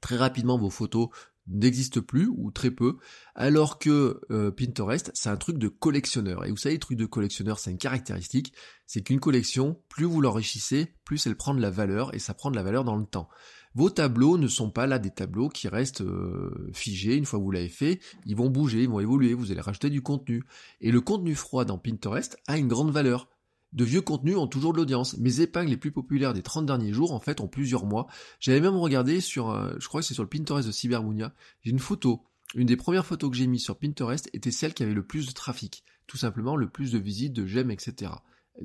Très 0.00 0.16
rapidement, 0.16 0.58
vos 0.58 0.70
photos 0.70 1.08
n'existent 1.46 2.00
plus 2.00 2.28
ou 2.28 2.50
très 2.50 2.70
peu, 2.70 2.98
alors 3.34 3.78
que 3.78 4.20
Pinterest, 4.50 5.10
c'est 5.14 5.28
un 5.28 5.36
truc 5.36 5.58
de 5.58 5.68
collectionneur. 5.68 6.44
Et 6.44 6.50
vous 6.50 6.56
savez, 6.56 6.76
le 6.76 6.80
truc 6.80 6.98
de 6.98 7.06
collectionneur, 7.06 7.58
c'est 7.58 7.70
une 7.70 7.78
caractéristique, 7.78 8.52
c'est 8.86 9.02
qu'une 9.02 9.20
collection, 9.20 9.80
plus 9.88 10.04
vous 10.04 10.20
l'enrichissez, 10.20 10.94
plus 11.04 11.26
elle 11.26 11.36
prend 11.36 11.54
de 11.54 11.60
la 11.60 11.70
valeur, 11.70 12.14
et 12.14 12.18
ça 12.18 12.34
prend 12.34 12.50
de 12.50 12.56
la 12.56 12.62
valeur 12.62 12.84
dans 12.84 12.96
le 12.96 13.06
temps. 13.06 13.28
Vos 13.74 13.88
tableaux 13.88 14.36
ne 14.36 14.48
sont 14.48 14.70
pas 14.70 14.86
là 14.86 14.98
des 14.98 15.10
tableaux 15.10 15.48
qui 15.48 15.66
restent 15.66 16.02
euh, 16.02 16.70
figés 16.74 17.16
une 17.16 17.24
fois 17.24 17.38
que 17.38 17.44
vous 17.44 17.50
l'avez 17.50 17.70
fait, 17.70 18.00
ils 18.26 18.36
vont 18.36 18.50
bouger, 18.50 18.82
ils 18.82 18.88
vont 18.88 19.00
évoluer, 19.00 19.32
vous 19.32 19.50
allez 19.50 19.62
rajouter 19.62 19.88
du 19.88 20.02
contenu. 20.02 20.44
Et 20.82 20.90
le 20.90 21.00
contenu 21.00 21.34
froid 21.34 21.64
dans 21.64 21.78
Pinterest 21.78 22.36
a 22.46 22.58
une 22.58 22.68
grande 22.68 22.90
valeur. 22.90 23.28
De 23.72 23.84
vieux 23.84 24.02
contenus 24.02 24.36
ont 24.36 24.46
toujours 24.46 24.72
de 24.72 24.78
l'audience. 24.78 25.16
Mes 25.18 25.40
épingles 25.40 25.70
les 25.70 25.76
plus 25.76 25.92
populaires 25.92 26.34
des 26.34 26.42
30 26.42 26.66
derniers 26.66 26.92
jours, 26.92 27.12
en 27.12 27.20
fait, 27.20 27.40
ont 27.40 27.48
plusieurs 27.48 27.86
mois. 27.86 28.06
J'avais 28.40 28.60
même 28.60 28.76
regardé 28.76 29.20
sur, 29.20 29.54
je 29.78 29.88
crois 29.88 30.00
que 30.00 30.06
c'est 30.06 30.14
sur 30.14 30.22
le 30.22 30.28
Pinterest 30.28 30.66
de 30.66 30.72
Cybermunia, 30.72 31.32
j'ai 31.62 31.70
une 31.70 31.78
photo. 31.78 32.22
Une 32.54 32.66
des 32.66 32.76
premières 32.76 33.06
photos 33.06 33.30
que 33.30 33.36
j'ai 33.36 33.46
mises 33.46 33.64
sur 33.64 33.78
Pinterest 33.78 34.28
était 34.34 34.50
celle 34.50 34.74
qui 34.74 34.82
avait 34.82 34.92
le 34.92 35.06
plus 35.06 35.26
de 35.26 35.32
trafic. 35.32 35.84
Tout 36.06 36.18
simplement, 36.18 36.54
le 36.56 36.68
plus 36.68 36.92
de 36.92 36.98
visites, 36.98 37.32
de 37.32 37.46
j'aime, 37.46 37.70
etc 37.70 38.12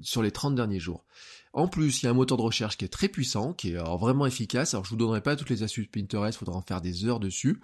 sur 0.01 0.21
les 0.21 0.31
30 0.31 0.55
derniers 0.55 0.79
jours. 0.79 1.05
En 1.53 1.67
plus, 1.67 2.01
il 2.01 2.05
y 2.05 2.07
a 2.07 2.11
un 2.11 2.15
moteur 2.15 2.37
de 2.37 2.43
recherche 2.43 2.77
qui 2.77 2.85
est 2.85 2.89
très 2.89 3.07
puissant, 3.07 3.53
qui 3.53 3.71
est 3.71 3.77
vraiment 3.77 4.25
efficace. 4.25 4.73
Alors 4.73 4.85
je 4.85 4.91
vous 4.91 4.95
donnerai 4.95 5.21
pas 5.21 5.35
toutes 5.35 5.49
les 5.49 5.63
astuces 5.63 5.87
Pinterest, 5.87 6.37
faudra 6.37 6.55
en 6.55 6.61
faire 6.61 6.81
des 6.81 7.05
heures 7.05 7.19
dessus. 7.19 7.61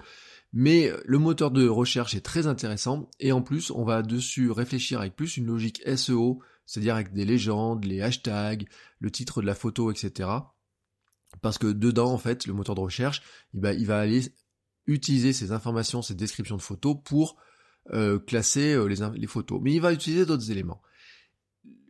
Mais 0.52 0.92
le 1.06 1.18
moteur 1.18 1.52
de 1.52 1.68
recherche 1.68 2.16
est 2.16 2.22
très 2.22 2.48
intéressant 2.48 3.10
et 3.20 3.32
en 3.32 3.42
plus 3.42 3.72
on 3.72 3.84
va 3.84 4.04
dessus 4.04 4.52
réfléchir 4.52 5.00
avec 5.00 5.16
plus 5.16 5.38
une 5.38 5.48
logique 5.48 5.82
SEO, 5.96 6.42
c'est-à-dire 6.66 6.96
avec 6.96 7.14
des 7.14 7.26
légendes, 7.26 7.86
les 7.86 8.02
hashtags, 8.02 8.68
le 9.00 9.12
titre 9.12 9.42
de 9.42 9.48
la 9.48 9.56
photo, 9.56 9.92
etc. 9.92 10.30
Parce 11.42 11.58
que 11.58 11.68
dedans 11.68 12.12
en 12.12 12.18
fait 12.18 12.46
le 12.48 12.54
moteur 12.54 12.76
de 12.76 12.82
recherche, 12.82 13.22
il 13.54 13.62
va, 13.62 13.74
il 13.74 13.86
va 13.86 14.00
aller 14.00 14.22
utiliser 14.88 15.34
ces 15.34 15.52
informations, 15.52 16.02
ces 16.02 16.16
descriptions 16.16 16.58
de 16.58 16.62
photos 16.62 16.98
pour 17.04 17.38
euh, 17.92 18.20
classer 18.20 18.74
euh, 18.74 18.86
les, 18.86 19.28
photos. 19.28 19.60
Mais 19.62 19.74
il 19.74 19.82
va 19.82 19.94
utiliser 19.94 20.26
d'autres 20.26 20.52
éléments. 20.52 20.82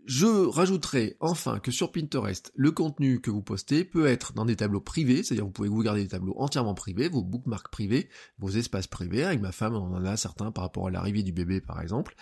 Je 0.05 0.25
rajouterai 0.25 1.15
enfin 1.21 1.59
que 1.59 1.71
sur 1.71 1.91
Pinterest, 1.91 2.51
le 2.55 2.71
contenu 2.71 3.21
que 3.21 3.31
vous 3.31 3.41
postez 3.41 3.85
peut 3.85 4.05
être 4.05 4.33
dans 4.33 4.43
des 4.43 4.57
tableaux 4.57 4.81
privés, 4.81 5.23
c'est-à-dire 5.23 5.45
vous 5.45 5.51
pouvez 5.51 5.69
vous 5.69 5.81
garder 5.81 6.01
des 6.01 6.09
tableaux 6.09 6.33
entièrement 6.37 6.73
privés, 6.73 7.07
vos 7.07 7.23
bookmarks 7.23 7.71
privés, 7.71 8.09
vos 8.37 8.49
espaces 8.49 8.87
privés. 8.87 9.23
Avec 9.23 9.39
ma 9.39 9.53
femme, 9.53 9.75
on 9.75 9.95
en 9.95 10.03
a 10.03 10.17
certains 10.17 10.51
par 10.51 10.65
rapport 10.65 10.87
à 10.87 10.91
l'arrivée 10.91 11.23
du 11.23 11.31
bébé, 11.31 11.61
par 11.61 11.79
exemple. 11.79 12.15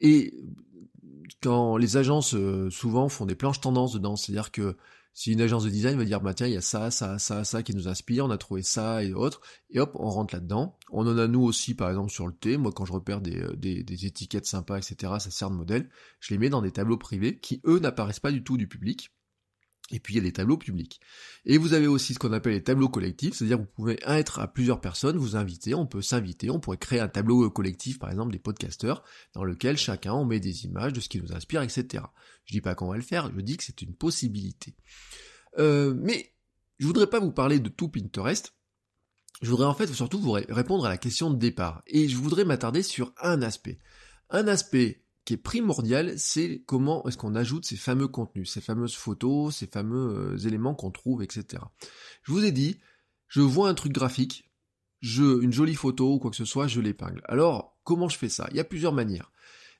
Et 0.00 0.34
quand 1.42 1.76
les 1.76 1.96
agences 1.96 2.34
euh, 2.34 2.70
souvent 2.70 3.08
font 3.08 3.26
des 3.26 3.34
planches 3.34 3.60
tendances 3.60 3.92
dedans, 3.92 4.16
c'est-à-dire 4.16 4.50
que 4.50 4.76
si 5.12 5.32
une 5.32 5.40
agence 5.40 5.64
de 5.64 5.70
design 5.70 5.98
va 5.98 6.04
dire, 6.04 6.20
bah 6.20 6.34
tiens, 6.34 6.46
il 6.46 6.54
y 6.54 6.56
a 6.56 6.60
ça, 6.60 6.90
ça, 6.90 7.18
ça, 7.18 7.44
ça 7.44 7.62
qui 7.62 7.74
nous 7.74 7.88
inspire, 7.88 8.24
on 8.24 8.30
a 8.30 8.38
trouvé 8.38 8.62
ça 8.62 9.02
et 9.02 9.12
autres, 9.12 9.40
et 9.70 9.80
hop, 9.80 9.90
on 9.94 10.08
rentre 10.08 10.34
là-dedans. 10.34 10.78
On 10.90 11.06
en 11.06 11.18
a 11.18 11.26
nous 11.26 11.42
aussi, 11.42 11.74
par 11.74 11.90
exemple, 11.90 12.10
sur 12.10 12.26
le 12.26 12.32
thé. 12.32 12.56
Moi, 12.56 12.72
quand 12.72 12.84
je 12.84 12.92
repère 12.92 13.20
des, 13.20 13.42
euh, 13.42 13.54
des, 13.56 13.82
des 13.82 14.06
étiquettes 14.06 14.46
sympas, 14.46 14.78
etc., 14.78 15.14
ça 15.18 15.30
sert 15.30 15.50
de 15.50 15.56
modèle. 15.56 15.90
Je 16.20 16.32
les 16.32 16.38
mets 16.38 16.48
dans 16.48 16.62
des 16.62 16.70
tableaux 16.70 16.96
privés 16.96 17.38
qui, 17.38 17.60
eux, 17.66 17.80
n'apparaissent 17.80 18.20
pas 18.20 18.32
du 18.32 18.44
tout 18.44 18.56
du 18.56 18.68
public. 18.68 19.10
Et 19.90 20.00
puis 20.00 20.14
il 20.14 20.16
y 20.18 20.20
a 20.20 20.22
des 20.22 20.32
tableaux 20.32 20.56
publics. 20.56 21.00
Et 21.44 21.58
vous 21.58 21.72
avez 21.72 21.86
aussi 21.86 22.14
ce 22.14 22.18
qu'on 22.18 22.32
appelle 22.32 22.52
les 22.52 22.62
tableaux 22.62 22.88
collectifs, 22.88 23.34
c'est-à-dire 23.34 23.58
vous 23.58 23.66
pouvez 23.66 23.98
être 24.06 24.38
à 24.38 24.46
plusieurs 24.46 24.80
personnes, 24.80 25.16
vous 25.16 25.36
inviter, 25.36 25.74
on 25.74 25.86
peut 25.86 26.02
s'inviter, 26.02 26.50
on 26.50 26.60
pourrait 26.60 26.76
créer 26.76 27.00
un 27.00 27.08
tableau 27.08 27.50
collectif, 27.50 27.98
par 27.98 28.10
exemple 28.10 28.32
des 28.32 28.38
podcasteurs, 28.38 29.02
dans 29.34 29.44
lequel 29.44 29.76
chacun 29.76 30.12
on 30.12 30.24
met 30.24 30.40
des 30.40 30.64
images 30.64 30.92
de 30.92 31.00
ce 31.00 31.08
qui 31.08 31.20
nous 31.20 31.32
inspire, 31.32 31.62
etc. 31.62 32.04
Je 32.44 32.52
dis 32.52 32.60
pas 32.60 32.74
qu'on 32.74 32.88
va 32.88 32.96
le 32.96 33.02
faire, 33.02 33.30
je 33.34 33.40
dis 33.40 33.56
que 33.56 33.64
c'est 33.64 33.82
une 33.82 33.94
possibilité. 33.94 34.76
Euh, 35.58 35.94
mais 35.96 36.32
je 36.78 36.86
voudrais 36.86 37.08
pas 37.08 37.20
vous 37.20 37.32
parler 37.32 37.58
de 37.58 37.68
tout 37.68 37.88
Pinterest. 37.88 38.54
Je 39.42 39.50
voudrais 39.50 39.66
en 39.66 39.74
fait 39.74 39.86
surtout 39.92 40.20
vous 40.20 40.32
répondre 40.32 40.84
à 40.84 40.88
la 40.88 40.98
question 40.98 41.30
de 41.30 41.38
départ. 41.38 41.82
Et 41.86 42.08
je 42.08 42.16
voudrais 42.16 42.44
m'attarder 42.44 42.82
sur 42.82 43.12
un 43.22 43.42
aspect. 43.42 43.78
Un 44.28 44.48
aspect 44.48 45.02
qui 45.24 45.34
est 45.34 45.38
primordial, 45.38 46.18
c'est 46.18 46.62
comment 46.66 47.06
est-ce 47.06 47.18
qu'on 47.18 47.34
ajoute 47.34 47.66
ces 47.66 47.76
fameux 47.76 48.08
contenus, 48.08 48.50
ces 48.50 48.60
fameuses 48.60 48.94
photos, 48.94 49.54
ces 49.56 49.66
fameux 49.66 50.34
euh, 50.34 50.46
éléments 50.46 50.74
qu'on 50.74 50.90
trouve, 50.90 51.22
etc. 51.22 51.62
Je 52.22 52.32
vous 52.32 52.44
ai 52.44 52.52
dit, 52.52 52.78
je 53.28 53.40
vois 53.40 53.68
un 53.68 53.74
truc 53.74 53.92
graphique, 53.92 54.50
je, 55.00 55.40
une 55.40 55.52
jolie 55.52 55.74
photo 55.74 56.14
ou 56.14 56.18
quoi 56.18 56.30
que 56.30 56.36
ce 56.36 56.44
soit, 56.44 56.66
je 56.66 56.80
l'épingle. 56.80 57.22
Alors, 57.26 57.78
comment 57.84 58.08
je 58.08 58.18
fais 58.18 58.28
ça? 58.28 58.48
Il 58.50 58.56
y 58.56 58.60
a 58.60 58.64
plusieurs 58.64 58.92
manières. 58.92 59.30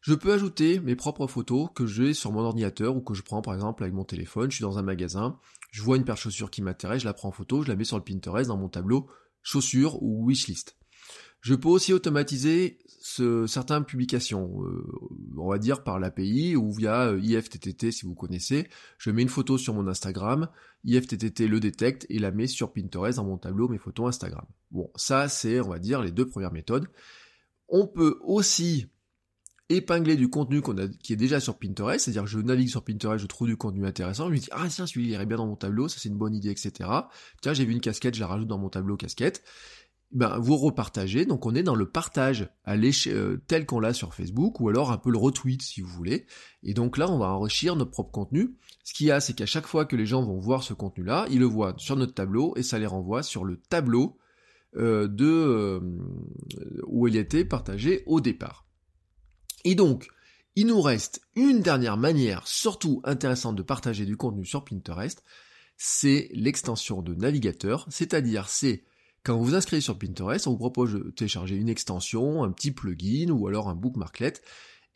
Je 0.01 0.15
peux 0.15 0.33
ajouter 0.33 0.81
mes 0.81 0.97
propres 0.97 1.27
photos 1.27 1.69
que 1.75 1.87
j'ai 1.87 2.15
sur 2.15 2.33
mon 2.33 2.41
ordinateur 2.41 2.97
ou 2.97 3.03
que 3.03 3.13
je 3.13 3.23
prends 3.23 3.43
par 3.43 3.55
exemple 3.55 3.83
avec 3.83 3.95
mon 3.95 4.05
téléphone, 4.05 4.51
je 4.51 4.57
suis 4.57 4.63
dans 4.63 4.79
un 4.79 4.83
magasin, 4.83 5.39
je 5.73 5.83
vois 5.83 5.97
une 5.97 6.05
paire 6.05 6.15
de 6.15 6.21
chaussures 6.21 6.51
qui 6.51 6.63
m'intéresse, 6.63 7.03
je 7.03 7.07
la 7.07 7.13
prends 7.13 7.29
en 7.29 7.33
photo, 7.33 7.63
je 7.63 7.69
la 7.69 7.77
mets 7.77 7.85
sur 7.85 7.99
le 7.99 8.05
Pinterest 8.05 8.49
dans 8.49 8.57
mon 8.57 8.71
tableau 8.71 9.09
chaussures 9.43 10.03
ou 10.03 10.27
wishlist. 10.27 10.77
Je 11.41 11.55
peux 11.55 11.69
aussi 11.69 11.93
automatiser 11.93 12.79
ce, 13.01 13.47
certaines 13.47 13.85
publications, 13.85 14.63
euh, 14.63 14.87
on 15.39 15.49
va 15.49 15.59
dire 15.59 15.83
par 15.83 15.99
l'API 15.99 16.55
ou 16.55 16.71
via 16.71 17.09
euh, 17.09 17.21
IFTTT 17.21 17.91
si 17.91 18.05
vous 18.05 18.15
connaissez. 18.15 18.69
Je 18.99 19.11
mets 19.11 19.23
une 19.23 19.29
photo 19.29 19.57
sur 19.57 19.73
mon 19.73 19.89
Instagram, 19.89 20.49
IFTTT 20.85 21.49
le 21.49 21.61
détecte 21.61 22.07
et 22.11 22.19
la 22.19 22.31
met 22.31 22.47
sur 22.47 22.73
Pinterest 22.73 23.17
dans 23.17 23.25
mon 23.25 23.39
tableau 23.39 23.69
mes 23.69 23.79
photos 23.79 24.09
Instagram. 24.09 24.45
Bon, 24.71 24.91
ça 24.97 25.29
c'est, 25.29 25.61
on 25.61 25.71
va 25.71 25.79
dire, 25.79 26.03
les 26.03 26.13
deux 26.13 26.29
premières 26.29 26.53
méthodes. 26.53 26.89
On 27.69 27.87
peut 27.87 28.19
aussi 28.23 28.87
épingler 29.71 30.17
du 30.17 30.29
contenu 30.29 30.61
qui 31.03 31.13
est 31.13 31.17
déjà 31.17 31.39
sur 31.39 31.57
Pinterest, 31.57 32.05
c'est-à-dire 32.05 32.27
je 32.27 32.41
navigue 32.41 32.69
sur 32.69 32.85
Pinterest, 32.85 33.23
je 33.23 33.27
trouve 33.27 33.47
du 33.47 33.57
contenu 33.57 33.87
intéressant, 33.87 34.27
je 34.27 34.33
me 34.33 34.39
dis 34.39 34.49
ah 34.51 34.67
tiens 34.69 34.85
celui-là 34.87 35.15
irait 35.15 35.27
bien 35.27 35.37
dans 35.37 35.47
mon 35.47 35.57
tableau, 35.57 35.87
ça 35.87 35.99
c'est 36.01 36.09
une 36.09 36.19
bonne 36.19 36.35
idée, 36.35 36.51
etc. 36.51 36.91
Tiens 37.41 37.53
j'ai 37.55 37.65
vu 37.65 37.73
une 37.73 37.81
casquette, 37.81 38.17
je 38.17 38.21
la 38.21 38.27
rajoute 38.27 38.49
dans 38.49 38.59
mon 38.59 38.69
tableau 38.69 38.97
casquette. 38.97 39.45
Ben, 40.13 40.39
vous 40.41 40.57
repartagez, 40.57 41.25
donc 41.25 41.47
on 41.47 41.55
est 41.55 41.63
dans 41.63 41.77
le 41.77 41.89
partage 41.89 42.51
à 42.65 42.75
euh, 42.75 43.37
tel 43.47 43.65
qu'on 43.65 43.79
l'a 43.79 43.95
sur 43.95 44.13
Facebook, 44.13 44.59
ou 44.59 44.69
alors 44.69 44.91
un 44.91 44.99
peu 44.99 45.11
le 45.11 45.19
retweet 45.19 45.63
si 45.63 45.83
vous 45.83 45.89
voulez. 45.89 46.27
Et 46.65 46.75
donc 46.75 46.99
là, 46.99 47.09
on 47.09 47.19
va 47.19 47.27
enrichir 47.27 47.77
notre 47.77 47.93
propre 47.93 48.11
contenu. 48.11 48.57
Ce 48.83 48.93
qu'il 48.93 49.07
y 49.07 49.13
a, 49.13 49.21
c'est 49.21 49.35
qu'à 49.35 49.47
chaque 49.47 49.69
fois 49.69 49.85
que 49.85 49.95
les 49.95 50.07
gens 50.07 50.25
vont 50.25 50.39
voir 50.39 50.65
ce 50.65 50.75
contenu-là, 50.75 51.27
ils 51.31 51.39
le 51.39 51.47
voient 51.47 51.75
sur 51.77 51.95
notre 51.95 52.13
tableau 52.13 52.55
et 52.57 52.65
ça 52.65 52.81
les 52.81 52.87
renvoie 52.87 53.23
sur 53.23 53.45
le 53.45 53.57
tableau 53.57 54.19
euh, 54.77 55.07
de 55.07 55.27
euh, 55.27 55.81
où 56.89 57.07
il 57.07 57.15
était 57.17 57.45
partagé 57.45 58.03
au 58.07 58.21
départ. 58.21 58.67
Et 59.65 59.77
donc, 59.77 60.09
il 60.57 60.67
nous 60.67 60.81
reste 60.81 61.21
une 61.37 61.61
dernière 61.61 61.97
manière, 61.97 62.49
surtout 62.49 63.01
intéressante 63.05 63.55
de 63.55 63.63
partager 63.63 64.07
du 64.07 64.17
contenu 64.17 64.45
sur 64.45 64.65
Pinterest, 64.65 65.23
c'est 65.77 66.29
l'extension 66.33 67.01
de 67.01 67.15
navigateur, 67.15 67.87
c'est-à-dire 67.91 68.49
c'est 68.49 68.85
quand 69.23 69.37
vous 69.37 69.45
vous 69.45 69.55
inscrivez 69.55 69.81
sur 69.81 69.99
Pinterest, 69.99 70.47
on 70.47 70.53
vous 70.53 70.59
propose 70.59 70.95
de 70.95 71.11
télécharger 71.11 71.57
une 71.57 71.69
extension, 71.69 72.43
un 72.43 72.51
petit 72.51 72.71
plugin 72.71 73.31
ou 73.31 73.47
alors 73.47 73.69
un 73.69 73.75
bookmarklet, 73.75 74.35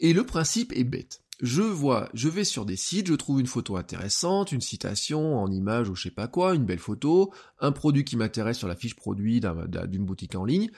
et 0.01 0.13
le 0.13 0.25
principe 0.25 0.73
est 0.75 0.85
bête. 0.85 1.21
Je 1.41 1.63
vois, 1.63 2.09
je 2.15 2.29
vais 2.29 2.45
sur 2.45 2.65
des 2.65 2.77
sites, 2.77 3.09
je 3.09 3.15
trouve 3.15 3.41
une 3.41 3.47
photo 3.47 3.77
intéressante, 3.77 4.53
une 4.53 4.61
citation 4.61 5.37
en 5.39 5.51
image 5.51 5.89
ou 5.89 5.95
je 5.95 6.05
sais 6.05 6.11
pas 6.11 6.29
quoi, 6.29 6.55
une 6.55 6.65
belle 6.65 6.79
photo, 6.79 7.33
un 7.59 7.73
produit 7.73 8.05
qui 8.05 8.17
m'intéresse 8.17 8.59
sur 8.59 8.69
la 8.69 8.77
fiche 8.77 8.95
produit 8.95 9.41
d'une 9.41 10.05
boutique 10.05 10.37
en 10.37 10.45
ligne, 10.45 10.71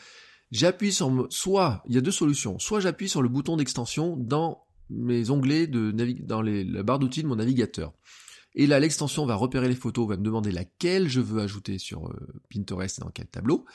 j'appuie 0.51 0.93
sur 0.93 1.27
soit 1.31 1.83
il 1.87 1.95
y 1.95 1.99
a 1.99 2.01
deux 2.01 2.11
solutions, 2.11 2.59
soit 2.59 2.81
j'appuie 2.81 3.09
sur 3.09 3.23
le 3.23 3.29
bouton 3.29 3.57
d'extension 3.57 4.17
dans 4.17 4.65
mes 4.89 5.31
onglets 5.31 5.67
de 5.67 5.91
dans 6.23 6.43
la 6.43 6.83
barre 6.83 6.99
d'outils 6.99 7.23
de 7.23 7.29
mon 7.29 7.37
navigateur. 7.37 7.93
Et 8.57 8.67
là, 8.67 8.81
l'extension 8.81 9.27
va 9.27 9.35
repérer 9.35 9.69
les 9.69 9.75
photos, 9.75 10.09
va 10.09 10.17
me 10.17 10.23
demander 10.23 10.51
laquelle 10.51 11.09
je 11.09 11.21
veux 11.21 11.43
ajouter 11.43 11.79
sur 11.79 12.09
euh, 12.09 12.43
Pinterest 12.51 12.99
et 12.99 13.03
dans 13.03 13.11
quel 13.11 13.27
tableau. 13.27 13.67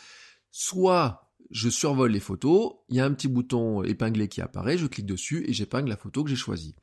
Soit 0.50 1.32
je 1.52 1.70
survole 1.70 2.12
les 2.12 2.20
photos, 2.20 2.74
il 2.90 2.96
y 2.96 3.00
a 3.00 3.06
un 3.06 3.14
petit 3.14 3.28
bouton 3.28 3.84
épinglé 3.84 4.28
qui 4.28 4.42
apparaît, 4.42 4.78
je 4.78 4.88
clique 4.88 5.06
dessus 5.06 5.46
et 5.48 5.54
j'épingle 5.54 5.90
la 5.90 5.98
photo 5.98 6.24
que 6.24 6.30
j'ai 6.30 6.36
choisie. 6.36 6.76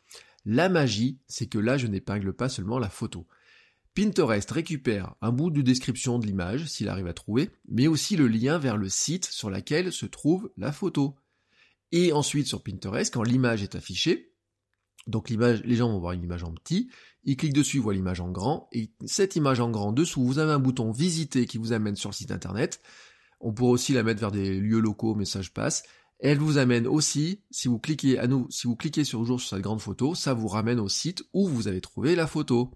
La 0.44 0.68
magie, 0.68 1.18
c'est 1.26 1.46
que 1.46 1.58
là, 1.58 1.76
je 1.76 1.88
n'épingle 1.88 2.32
pas 2.32 2.48
seulement 2.48 2.78
la 2.78 2.88
photo. 2.88 3.26
Pinterest 3.94 4.48
récupère 4.50 5.16
un 5.20 5.32
bout 5.32 5.50
de 5.50 5.60
description 5.60 6.20
de 6.20 6.26
l'image, 6.26 6.66
s'il 6.66 6.88
arrive 6.88 7.08
à 7.08 7.14
trouver, 7.14 7.50
mais 7.66 7.88
aussi 7.88 8.16
le 8.16 8.28
lien 8.28 8.56
vers 8.58 8.76
le 8.76 8.88
site 8.88 9.26
sur 9.26 9.50
lequel 9.50 9.92
se 9.92 10.06
trouve 10.06 10.52
la 10.56 10.70
photo. 10.70 11.16
Et 11.90 12.12
ensuite 12.12 12.46
sur 12.46 12.62
Pinterest, 12.62 13.12
quand 13.12 13.24
l'image 13.24 13.64
est 13.64 13.74
affichée, 13.74 14.32
donc 15.08 15.30
les 15.30 15.76
gens 15.76 15.90
vont 15.90 15.98
voir 15.98 16.12
une 16.12 16.22
image 16.22 16.44
en 16.44 16.52
petit, 16.52 16.90
ils 17.28 17.36
cliquent 17.36 17.54
dessus, 17.54 17.76
ils 17.76 17.82
voient 17.82 17.94
l'image 17.94 18.20
en 18.20 18.30
grand, 18.30 18.68
et 18.72 18.90
cette 19.06 19.36
image 19.36 19.60
en 19.60 19.70
grand 19.70 19.92
dessous, 19.92 20.24
vous 20.24 20.38
avez 20.38 20.52
un 20.52 20.58
bouton 20.58 20.90
visiter 20.90 21.46
qui 21.46 21.58
vous 21.58 21.72
amène 21.72 21.96
sur 21.96 22.10
le 22.10 22.14
site 22.14 22.30
internet. 22.30 22.80
On 23.40 23.52
pourrait 23.52 23.72
aussi 23.72 23.92
la 23.92 24.02
mettre 24.02 24.20
vers 24.20 24.32
des 24.32 24.58
lieux 24.58 24.80
locaux, 24.80 25.14
message 25.14 25.52
passe. 25.52 25.84
Elle 26.18 26.38
vous 26.38 26.58
amène 26.58 26.86
aussi, 26.86 27.42
si 27.50 27.68
vous 27.68 27.78
cliquez 27.78 28.18
à 28.18 28.26
nous, 28.26 28.46
si 28.50 28.66
vous 28.66 28.74
cliquez 28.74 29.04
sur 29.04 29.24
jour 29.24 29.40
sur 29.40 29.50
cette 29.50 29.62
grande 29.62 29.80
photo, 29.80 30.14
ça 30.14 30.34
vous 30.34 30.48
ramène 30.48 30.80
au 30.80 30.88
site 30.88 31.22
où 31.32 31.46
vous 31.46 31.68
avez 31.68 31.80
trouvé 31.80 32.16
la 32.16 32.26
photo 32.26 32.72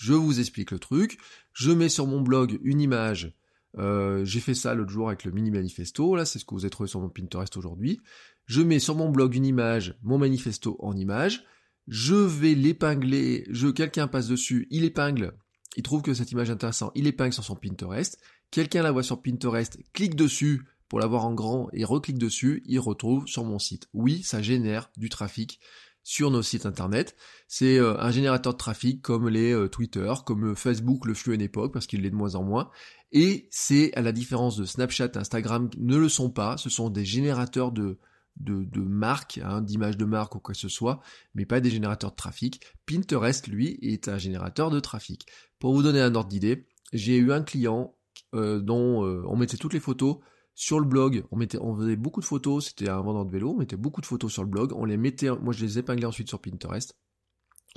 je 0.00 0.14
vous 0.14 0.40
explique 0.40 0.70
le 0.70 0.78
truc, 0.78 1.18
je 1.52 1.70
mets 1.70 1.90
sur 1.90 2.06
mon 2.06 2.22
blog 2.22 2.58
une 2.62 2.80
image, 2.80 3.36
euh, 3.76 4.24
j'ai 4.24 4.40
fait 4.40 4.54
ça 4.54 4.74
l'autre 4.74 4.90
jour 4.90 5.08
avec 5.08 5.24
le 5.24 5.30
mini 5.30 5.50
manifesto, 5.50 6.16
là 6.16 6.24
c'est 6.24 6.38
ce 6.38 6.46
que 6.46 6.54
vous 6.54 6.64
avez 6.64 6.70
trouvé 6.70 6.88
sur 6.88 7.00
mon 7.00 7.10
Pinterest 7.10 7.54
aujourd'hui, 7.58 8.00
je 8.46 8.62
mets 8.62 8.78
sur 8.78 8.94
mon 8.94 9.10
blog 9.10 9.34
une 9.34 9.44
image, 9.44 9.98
mon 10.02 10.16
manifesto 10.16 10.76
en 10.80 10.96
image, 10.96 11.44
je 11.90 12.14
vais 12.14 12.54
l'épingler, 12.54 13.44
je, 13.50 13.66
quelqu'un 13.66 14.06
passe 14.06 14.28
dessus, 14.28 14.68
il 14.70 14.84
épingle, 14.84 15.34
il 15.76 15.82
trouve 15.82 16.02
que 16.02 16.14
cette 16.14 16.30
image 16.30 16.48
est 16.48 16.54
intéressante, 16.54 16.92
il 16.94 17.08
épingle 17.08 17.34
sur 17.34 17.44
son 17.44 17.56
Pinterest, 17.56 18.16
quelqu'un 18.52 18.82
la 18.82 18.92
voit 18.92 19.02
sur 19.02 19.20
Pinterest, 19.20 19.76
clique 19.92 20.14
dessus 20.14 20.62
pour 20.88 21.00
la 21.00 21.06
voir 21.06 21.24
en 21.24 21.34
grand 21.34 21.68
et 21.72 21.84
reclique 21.84 22.18
dessus, 22.18 22.62
il 22.64 22.78
retrouve 22.78 23.26
sur 23.26 23.44
mon 23.44 23.58
site. 23.58 23.88
Oui, 23.92 24.22
ça 24.22 24.40
génère 24.40 24.90
du 24.96 25.08
trafic 25.08 25.60
sur 26.02 26.30
nos 26.30 26.42
sites 26.42 26.66
internet. 26.66 27.16
C'est 27.48 27.78
euh, 27.78 28.00
un 28.00 28.10
générateur 28.10 28.52
de 28.52 28.58
trafic 28.58 29.02
comme 29.02 29.28
les 29.28 29.52
euh, 29.52 29.68
Twitter, 29.68 30.12
comme 30.24 30.50
euh, 30.50 30.54
Facebook 30.54 31.06
le 31.06 31.14
flux 31.14 31.32
à 31.32 31.34
une 31.34 31.40
époque 31.42 31.72
parce 31.72 31.86
qu'il 31.86 32.02
l'est 32.02 32.10
de 32.10 32.16
moins 32.16 32.34
en 32.34 32.42
moins. 32.42 32.70
Et 33.12 33.48
c'est 33.50 33.92
à 33.94 34.02
la 34.02 34.12
différence 34.12 34.56
de 34.56 34.64
Snapchat, 34.64 35.10
Instagram 35.16 35.70
ne 35.76 35.96
le 35.96 36.08
sont 36.08 36.30
pas. 36.30 36.56
Ce 36.56 36.70
sont 36.70 36.90
des 36.90 37.04
générateurs 37.04 37.72
de 37.72 37.98
de, 38.36 38.64
de 38.64 38.80
marques, 38.80 39.40
hein, 39.42 39.60
d'images 39.60 39.96
de 39.96 40.04
marque 40.04 40.34
ou 40.34 40.40
quoi 40.40 40.54
que 40.54 40.60
ce 40.60 40.68
soit, 40.68 41.00
mais 41.34 41.46
pas 41.46 41.60
des 41.60 41.70
générateurs 41.70 42.10
de 42.10 42.16
trafic. 42.16 42.62
Pinterest, 42.86 43.46
lui, 43.48 43.78
est 43.82 44.08
un 44.08 44.18
générateur 44.18 44.70
de 44.70 44.80
trafic. 44.80 45.26
Pour 45.58 45.74
vous 45.74 45.82
donner 45.82 46.00
un 46.00 46.14
ordre 46.14 46.28
d'idée, 46.28 46.66
j'ai 46.92 47.16
eu 47.16 47.32
un 47.32 47.42
client 47.42 47.94
dont 48.32 49.04
on 49.26 49.36
mettait 49.36 49.56
toutes 49.56 49.74
les 49.74 49.80
photos 49.80 50.18
sur 50.54 50.78
le 50.78 50.86
blog, 50.86 51.24
on 51.30 51.36
mettait, 51.36 51.58
on 51.58 51.74
faisait 51.74 51.96
beaucoup 51.96 52.20
de 52.20 52.26
photos, 52.26 52.66
c'était 52.66 52.90
un 52.90 53.00
vendeur 53.00 53.24
de 53.24 53.30
vélo, 53.30 53.50
on 53.52 53.56
mettait 53.56 53.76
beaucoup 53.76 54.02
de 54.02 54.06
photos 54.06 54.30
sur 54.30 54.42
le 54.42 54.48
blog, 54.50 54.72
on 54.74 54.84
les 54.84 54.98
mettait, 54.98 55.30
moi 55.30 55.54
je 55.54 55.64
les 55.64 55.78
épinglais 55.78 56.04
ensuite 56.04 56.28
sur 56.28 56.40
Pinterest. 56.40 56.98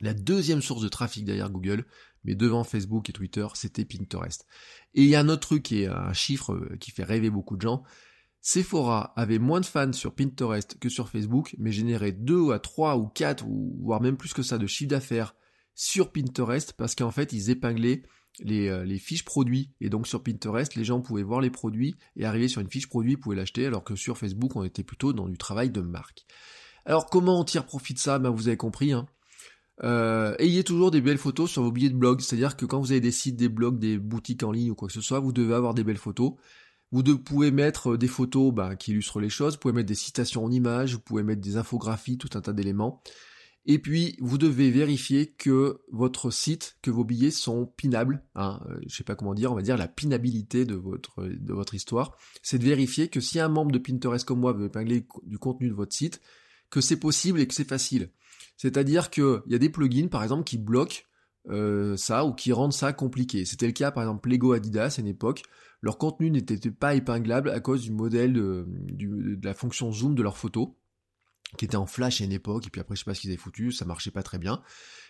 La 0.01 0.13
deuxième 0.13 0.61
source 0.61 0.81
de 0.81 0.89
trafic 0.89 1.23
derrière 1.23 1.49
Google, 1.49 1.85
mais 2.23 2.35
devant 2.35 2.63
Facebook 2.65 3.09
et 3.09 3.13
Twitter, 3.13 3.47
c'était 3.53 3.85
Pinterest. 3.85 4.45
Et 4.95 5.03
il 5.03 5.07
y 5.07 5.15
a 5.15 5.19
un 5.19 5.29
autre 5.29 5.47
truc 5.47 5.63
qui 5.63 5.83
est 5.83 5.87
un 5.87 6.11
chiffre 6.13 6.53
euh, 6.53 6.77
qui 6.79 6.91
fait 6.91 7.03
rêver 7.03 7.29
beaucoup 7.29 7.55
de 7.55 7.61
gens. 7.61 7.83
Sephora 8.45 9.13
avait 9.15 9.39
moins 9.39 9.61
de 9.61 9.65
fans 9.65 9.93
sur 9.93 10.13
Pinterest 10.13 10.77
que 10.77 10.89
sur 10.89 11.07
Facebook, 11.07 11.55
mais 11.57 11.71
générait 11.71 12.11
2 12.11 12.51
à 12.51 12.59
3 12.59 12.97
ou 12.97 13.07
4 13.07 13.47
ou 13.47 13.79
voire 13.81 14.01
même 14.01 14.17
plus 14.17 14.33
que 14.33 14.43
ça 14.43 14.57
de 14.57 14.67
chiffre 14.67 14.89
d'affaires 14.89 15.33
sur 15.75 16.11
Pinterest 16.11 16.73
parce 16.73 16.93
qu'en 16.93 17.09
fait 17.09 17.31
ils 17.31 17.49
épinglaient 17.49 18.03
euh, 18.49 18.83
les, 18.83 18.99
fiches 18.99 19.23
produits. 19.23 19.71
Et 19.79 19.89
donc 19.89 20.07
sur 20.07 20.21
Pinterest, 20.21 20.75
les 20.75 20.83
gens 20.83 20.99
pouvaient 20.99 21.23
voir 21.23 21.39
les 21.39 21.51
produits 21.51 21.95
et 22.17 22.25
arriver 22.25 22.49
sur 22.49 22.59
une 22.59 22.69
fiche 22.69 22.89
produit, 22.89 23.15
pouvaient 23.15 23.37
l'acheter, 23.37 23.65
alors 23.65 23.85
que 23.85 23.95
sur 23.95 24.17
Facebook, 24.17 24.57
on 24.57 24.65
était 24.65 24.83
plutôt 24.83 25.13
dans 25.13 25.29
du 25.29 25.37
travail 25.37 25.69
de 25.69 25.79
marque. 25.79 26.25
Alors 26.85 27.05
comment 27.05 27.39
on 27.39 27.45
tire 27.45 27.65
profit 27.65 27.93
de 27.93 27.99
ça? 27.99 28.19
Ben, 28.19 28.29
Vous 28.29 28.49
avez 28.49 28.57
compris. 28.57 28.91
Hein. 28.91 29.05
Euh, 29.83 30.35
ayez 30.37 30.65
toujours 30.65 30.91
des 30.91 30.99
belles 30.99 31.17
photos 31.17 31.49
sur 31.49 31.63
vos 31.63 31.71
billets 31.71 31.91
de 31.91 31.95
blog. 31.95 32.19
C'est-à-dire 32.19 32.57
que 32.57 32.65
quand 32.65 32.81
vous 32.81 32.91
avez 32.91 32.99
des 32.99 33.11
sites, 33.11 33.37
des 33.37 33.47
blogs, 33.47 33.79
des 33.79 33.97
boutiques 33.97 34.43
en 34.43 34.51
ligne 34.51 34.71
ou 34.71 34.75
quoi 34.75 34.89
que 34.89 34.93
ce 34.93 35.01
soit, 35.01 35.21
vous 35.21 35.31
devez 35.31 35.53
avoir 35.53 35.73
des 35.73 35.85
belles 35.85 35.95
photos. 35.95 36.33
Vous 36.93 37.01
pouvez 37.17 37.49
mettre 37.49 37.97
des 37.97 38.07
photos 38.07 38.53
ben, 38.53 38.75
qui 38.75 38.91
illustrent 38.91 39.19
les 39.19 39.29
choses, 39.29 39.53
vous 39.53 39.59
pouvez 39.59 39.73
mettre 39.73 39.87
des 39.87 39.95
citations 39.95 40.45
en 40.45 40.51
images, 40.51 40.93
vous 40.93 40.99
pouvez 40.99 41.23
mettre 41.23 41.41
des 41.41 41.57
infographies, 41.57 42.19
tout 42.19 42.29
un 42.35 42.41
tas 42.41 42.53
d'éléments. 42.53 43.01
Et 43.65 43.79
puis, 43.79 44.15
vous 44.19 44.37
devez 44.37 44.69
vérifier 44.69 45.31
que 45.31 45.81
votre 45.91 46.29
site, 46.29 46.77
que 46.83 46.91
vos 46.91 47.03
billets 47.03 47.31
sont 47.31 47.65
pinables. 47.65 48.23
Hein, 48.35 48.61
euh, 48.69 48.77
je 48.85 48.95
sais 48.95 49.03
pas 49.03 49.15
comment 49.15 49.33
dire, 49.33 49.51
on 49.51 49.55
va 49.55 49.63
dire 49.63 49.75
la 49.75 49.87
pinabilité 49.87 50.65
de 50.65 50.75
votre, 50.75 51.23
de 51.23 51.53
votre 51.53 51.73
histoire. 51.73 52.15
C'est 52.43 52.59
de 52.59 52.63
vérifier 52.63 53.07
que 53.07 53.21
si 53.21 53.39
un 53.39 53.49
membre 53.49 53.71
de 53.71 53.79
Pinterest 53.79 54.23
comme 54.23 54.41
moi 54.41 54.53
veut 54.53 54.67
épingler 54.67 55.07
du 55.23 55.39
contenu 55.39 55.69
de 55.69 55.73
votre 55.73 55.95
site, 55.95 56.21
que 56.69 56.79
c'est 56.79 56.99
possible 56.99 57.39
et 57.39 57.47
que 57.47 57.55
c'est 57.55 57.67
facile. 57.67 58.11
C'est-à-dire 58.55 59.09
qu'il 59.09 59.41
y 59.47 59.55
a 59.55 59.59
des 59.59 59.69
plugins, 59.69 60.09
par 60.09 60.21
exemple, 60.21 60.43
qui 60.43 60.59
bloquent 60.59 61.01
euh, 61.49 61.97
ça 61.97 62.25
ou 62.25 62.33
qui 62.33 62.51
rendent 62.51 62.73
ça 62.73 62.93
compliqué. 62.93 63.45
C'était 63.45 63.65
le 63.65 63.73
cas, 63.73 63.91
par 63.91 64.03
exemple, 64.03 64.29
Lego 64.29 64.53
Adidas 64.53 64.95
à 64.97 65.01
une 65.01 65.07
époque. 65.07 65.43
Leur 65.83 65.97
contenu 65.97 66.31
n'était 66.31 66.71
pas 66.71 66.95
épinglable 66.95 67.49
à 67.49 67.59
cause 67.59 67.81
du 67.81 67.91
modèle 67.91 68.31
de, 68.31 68.65
la 69.43 69.53
fonction 69.53 69.91
zoom 69.91 70.15
de 70.15 70.23
leurs 70.23 70.37
photos 70.37 70.69
qui 71.57 71.65
était 71.65 71.75
en 71.75 71.85
flash 71.85 72.21
à 72.21 72.23
une 72.23 72.31
époque, 72.31 72.65
et 72.65 72.69
puis 72.69 72.79
après 72.79 72.95
je 72.95 73.01
sais 73.01 73.05
pas 73.05 73.13
ce 73.13 73.19
qu'ils 73.19 73.29
avaient 73.29 73.37
foutu, 73.37 73.73
ça 73.73 73.83
marchait 73.83 74.09
pas 74.09 74.23
très 74.23 74.39
bien. 74.39 74.63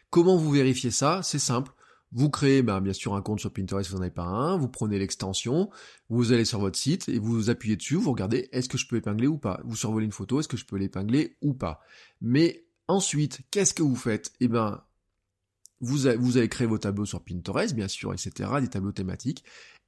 Comment 0.09 0.35
vous 0.35 0.49
vérifiez 0.49 0.89
ça? 0.89 1.21
C'est 1.23 1.39
simple. 1.39 1.71
Vous 2.11 2.29
créez 2.29 2.63
ben, 2.63 2.81
bien 2.81 2.91
sûr 2.91 3.13
un 3.13 3.21
compte 3.21 3.39
sur 3.39 3.53
Pinterest, 3.53 3.89
vous 3.91 3.97
n'en 3.97 4.01
avez 4.01 4.11
pas 4.11 4.23
un, 4.23 4.57
vous 4.57 4.67
prenez 4.67 4.97
l'extension, 4.97 5.69
vous 6.09 6.33
allez 6.33 6.43
sur 6.43 6.59
votre 6.59 6.77
site 6.77 7.07
et 7.07 7.19
vous 7.19 7.51
appuyez 7.51 7.75
dessus, 7.75 7.95
vous 7.95 8.11
regardez 8.11 8.49
est-ce 8.51 8.67
que 8.67 8.79
je 8.79 8.87
peux 8.87 8.97
épingler 8.97 9.27
ou 9.27 9.37
pas? 9.37 9.61
Vous 9.63 9.75
survolez 9.75 10.05
une 10.05 10.11
photo, 10.11 10.39
est-ce 10.39 10.47
que 10.47 10.57
je 10.57 10.65
peux 10.65 10.77
l'épingler 10.77 11.37
ou 11.41 11.53
pas? 11.53 11.81
Mais 12.19 12.65
ensuite, 12.87 13.41
qu'est-ce 13.51 13.75
que 13.75 13.83
vous 13.83 13.95
faites? 13.95 14.33
Eh 14.39 14.47
ben, 14.47 14.81
vous, 15.83 16.37
allez 16.37 16.49
créer 16.49 16.67
vos 16.67 16.77
tableaux 16.77 17.05
sur 17.05 17.23
Pinterest, 17.23 17.75
bien 17.75 17.87
sûr, 17.87 18.13
etc., 18.13 18.49
des 18.61 18.69
tableaux 18.69 18.91
thématiques, 18.91 19.43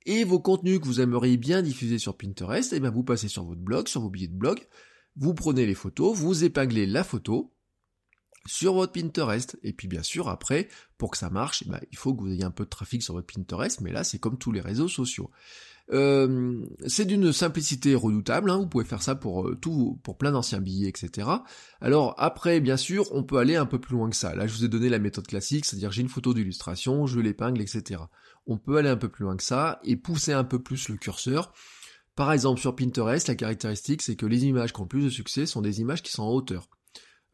et 0.06 0.24
vos 0.24 0.40
contenus 0.40 0.80
que 0.80 0.86
vous 0.86 1.02
aimeriez 1.02 1.38
bien 1.38 1.62
diffuser 1.62 1.98
sur 1.98 2.16
Pinterest, 2.18 2.74
eh 2.74 2.80
ben, 2.80 2.92
vous 2.92 3.04
passez 3.04 3.28
sur 3.28 3.44
votre 3.44 3.62
blog, 3.62 3.88
sur 3.88 4.02
vos 4.02 4.10
billets 4.10 4.28
de 4.28 4.38
blog, 4.38 4.60
vous 5.16 5.34
prenez 5.34 5.66
les 5.66 5.74
photos, 5.74 6.16
vous 6.16 6.44
épinglez 6.44 6.86
la 6.86 7.04
photo, 7.04 7.56
sur 8.46 8.74
votre 8.74 8.94
Pinterest. 8.94 9.58
Et 9.64 9.74
puis 9.74 9.88
bien 9.88 10.04
sûr, 10.04 10.30
après, 10.30 10.68
pour 10.98 11.12
que 11.12 11.18
ça 11.18 11.30
marche, 11.30 11.64
eh 11.66 11.70
ben, 11.70 11.80
il 11.92 11.98
faut 11.98 12.14
que 12.14 12.22
vous 12.22 12.32
ayez 12.32 12.44
un 12.44 12.52
peu 12.52 12.66
de 12.66 12.70
trafic 12.70 13.02
sur 13.02 13.14
votre 13.14 13.28
Pinterest, 13.34 13.82
mais 13.82 13.92
là 13.92 14.04
c'est 14.04 14.20
comme 14.20 14.38
tous 14.38 14.52
les 14.52 14.62
réseaux 14.62 14.88
sociaux. 14.88 15.32
Euh, 15.92 16.66
c'est 16.88 17.06
d'une 17.06 17.32
simplicité 17.32 17.94
redoutable, 17.94 18.50
hein, 18.50 18.58
vous 18.58 18.68
pouvez 18.68 18.86
faire 18.86 19.04
ça 19.04 19.14
pour 19.14 19.48
euh, 19.48 19.56
tout, 19.56 20.00
pour 20.04 20.18
plein 20.18 20.32
d'anciens 20.32 20.60
billets, 20.60 20.90
etc. 20.90 21.30
Alors 21.80 22.16
après, 22.18 22.60
bien 22.60 22.78
sûr, 22.78 23.08
on 23.12 23.24
peut 23.24 23.38
aller 23.38 23.56
un 23.56 23.68
peu 23.68 23.80
plus 23.80 23.96
loin 23.96 24.10
que 24.10 24.16
ça. 24.16 24.34
Là, 24.36 24.48
je 24.48 24.54
vous 24.54 24.66
ai 24.66 24.68
donné 24.68 24.90
la 24.90 24.98
méthode 24.98 25.28
classique, 25.28 25.66
c'est-à-dire 25.66 25.92
j'ai 25.92 26.02
une 26.02 26.10
photo 26.10 26.34
d'illustration, 26.34 27.06
je 27.06 27.20
l'épingle, 27.20 27.62
etc. 27.62 28.02
On 28.48 28.58
peut 28.58 28.78
aller 28.78 28.90
un 28.90 28.98
peu 28.98 29.10
plus 29.10 29.24
loin 29.24 29.38
que 29.38 29.44
ça 29.44 29.80
et 29.84 29.96
pousser 29.96 30.34
un 30.34 30.44
peu 30.44 30.62
plus 30.62 30.90
le 30.90 30.98
curseur. 30.98 31.54
Par 32.16 32.32
exemple, 32.32 32.62
sur 32.62 32.76
Pinterest, 32.76 33.28
la 33.28 33.36
caractéristique, 33.36 34.02
c'est 34.02 34.16
que 34.16 34.26
les 34.26 34.46
images 34.46 34.74
qui 34.74 34.82
ont 34.82 34.88
plus 34.88 35.04
de 35.04 35.10
succès 35.10 35.46
sont 35.46 35.62
des 35.62 35.82
images 35.82 36.02
qui 36.02 36.12
sont 36.12 36.24
en 36.24 36.32
hauteur. 36.32 36.70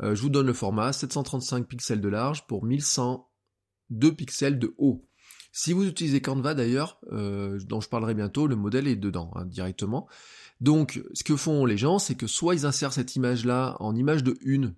Euh, 0.01 0.15
je 0.15 0.21
vous 0.21 0.29
donne 0.29 0.47
le 0.47 0.53
format, 0.53 0.91
735 0.91 1.67
pixels 1.67 2.01
de 2.01 2.09
large 2.09 2.47
pour 2.47 2.65
1102 2.65 4.15
pixels 4.15 4.59
de 4.59 4.73
haut. 4.77 5.05
Si 5.51 5.73
vous 5.73 5.85
utilisez 5.85 6.21
Canva 6.21 6.53
d'ailleurs, 6.53 6.99
euh, 7.11 7.59
dont 7.65 7.81
je 7.81 7.89
parlerai 7.89 8.13
bientôt, 8.13 8.47
le 8.47 8.55
modèle 8.55 8.87
est 8.87 8.95
dedans 8.95 9.31
hein, 9.35 9.45
directement. 9.45 10.07
Donc 10.61 11.03
ce 11.13 11.23
que 11.23 11.35
font 11.35 11.65
les 11.65 11.77
gens, 11.77 11.99
c'est 11.99 12.15
que 12.15 12.27
soit 12.27 12.55
ils 12.55 12.65
insèrent 12.65 12.93
cette 12.93 13.15
image-là 13.15 13.75
en 13.79 13.95
image 13.95 14.23
de 14.23 14.37
une 14.41 14.75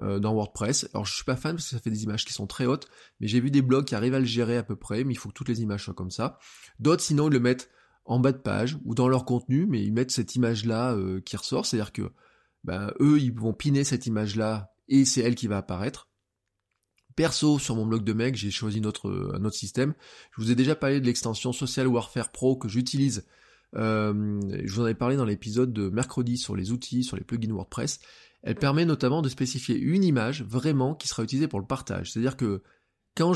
euh, 0.00 0.18
dans 0.18 0.32
WordPress. 0.32 0.88
Alors 0.94 1.04
je 1.04 1.14
suis 1.14 1.24
pas 1.24 1.36
fan 1.36 1.56
parce 1.56 1.64
que 1.64 1.76
ça 1.76 1.80
fait 1.80 1.90
des 1.90 2.04
images 2.04 2.24
qui 2.24 2.32
sont 2.32 2.46
très 2.46 2.66
hautes, 2.66 2.88
mais 3.20 3.26
j'ai 3.26 3.40
vu 3.40 3.50
des 3.50 3.62
blogs 3.62 3.84
qui 3.84 3.94
arrivent 3.94 4.14
à 4.14 4.20
le 4.20 4.24
gérer 4.24 4.56
à 4.56 4.62
peu 4.62 4.76
près, 4.76 5.04
mais 5.04 5.12
il 5.12 5.16
faut 5.16 5.28
que 5.28 5.34
toutes 5.34 5.48
les 5.48 5.62
images 5.62 5.84
soient 5.84 5.94
comme 5.94 6.10
ça. 6.10 6.38
D'autres 6.78 7.02
sinon 7.02 7.28
ils 7.28 7.32
le 7.32 7.40
mettent 7.40 7.70
en 8.04 8.18
bas 8.18 8.32
de 8.32 8.38
page 8.38 8.78
ou 8.84 8.94
dans 8.94 9.08
leur 9.08 9.24
contenu, 9.24 9.66
mais 9.66 9.82
ils 9.82 9.92
mettent 9.92 10.10
cette 10.10 10.34
image-là 10.36 10.94
euh, 10.94 11.20
qui 11.20 11.36
ressort, 11.36 11.66
c'est-à-dire 11.66 11.92
que 11.92 12.10
ben, 12.64 12.92
eux 13.00 13.20
ils 13.20 13.32
vont 13.32 13.52
piner 13.52 13.84
cette 13.84 14.06
image-là 14.06 14.72
et 14.88 15.04
c'est 15.04 15.20
elle 15.20 15.34
qui 15.34 15.48
va 15.48 15.58
apparaître. 15.58 16.08
Perso, 17.16 17.58
sur 17.58 17.76
mon 17.76 17.86
blog 17.86 18.04
de 18.04 18.12
mec, 18.12 18.34
j'ai 18.34 18.50
choisi 18.50 18.80
notre, 18.80 19.32
un 19.34 19.44
autre 19.44 19.56
système. 19.56 19.94
Je 20.32 20.42
vous 20.42 20.50
ai 20.50 20.54
déjà 20.54 20.74
parlé 20.74 21.00
de 21.00 21.06
l'extension 21.06 21.52
Social 21.52 21.86
Warfare 21.86 22.32
Pro 22.32 22.56
que 22.56 22.68
j'utilise. 22.68 23.24
Euh, 23.76 24.40
je 24.64 24.72
vous 24.72 24.80
en 24.80 24.84
avais 24.84 24.94
parlé 24.94 25.16
dans 25.16 25.24
l'épisode 25.24 25.72
de 25.72 25.88
mercredi 25.88 26.38
sur 26.38 26.56
les 26.56 26.72
outils, 26.72 27.04
sur 27.04 27.16
les 27.16 27.24
plugins 27.24 27.52
WordPress. 27.52 28.00
Elle 28.42 28.56
permet 28.56 28.84
notamment 28.84 29.22
de 29.22 29.28
spécifier 29.28 29.76
une 29.76 30.04
image 30.04 30.42
vraiment 30.42 30.94
qui 30.94 31.08
sera 31.08 31.22
utilisée 31.22 31.48
pour 31.48 31.60
le 31.60 31.66
partage. 31.66 32.12
C'est-à-dire 32.12 32.36
que 32.36 32.62
quand 33.16 33.34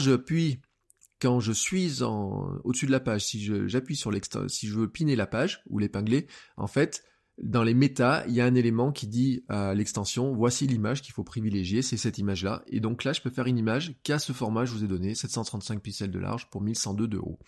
quand 1.20 1.40
je 1.40 1.52
suis 1.52 2.02
en, 2.02 2.60
au-dessus 2.64 2.86
de 2.86 2.92
la 2.92 3.00
page, 3.00 3.24
si 3.24 3.50
j'appuie 3.68 3.96
sur 3.96 4.10
l'extension, 4.10 4.48
si 4.48 4.68
je 4.68 4.78
veux 4.78 4.88
piner 4.88 5.16
la 5.16 5.26
page 5.26 5.62
ou 5.68 5.78
l'épingler, 5.78 6.26
en 6.56 6.66
fait, 6.66 7.02
dans 7.42 7.62
les 7.62 7.74
méta, 7.74 8.24
il 8.26 8.34
y 8.34 8.40
a 8.40 8.44
un 8.44 8.54
élément 8.54 8.90
qui 8.90 9.06
dit 9.06 9.44
à 9.48 9.74
l'extension, 9.74 10.34
voici 10.34 10.66
l'image 10.66 11.02
qu'il 11.02 11.12
faut 11.12 11.24
privilégier, 11.24 11.82
c'est 11.82 11.96
cette 11.96 12.18
image-là. 12.18 12.62
Et 12.66 12.80
donc 12.80 13.04
là, 13.04 13.12
je 13.12 13.20
peux 13.20 13.30
faire 13.30 13.46
une 13.46 13.58
image 13.58 13.94
qui 14.02 14.12
a 14.12 14.18
ce 14.18 14.32
format, 14.32 14.64
je 14.64 14.72
vous 14.72 14.84
ai 14.84 14.88
donné, 14.88 15.14
735 15.14 15.80
pixels 15.80 16.10
de 16.10 16.18
large 16.18 16.50
pour 16.50 16.62
1102 16.62 17.06
de 17.06 17.18
haut. 17.18 17.38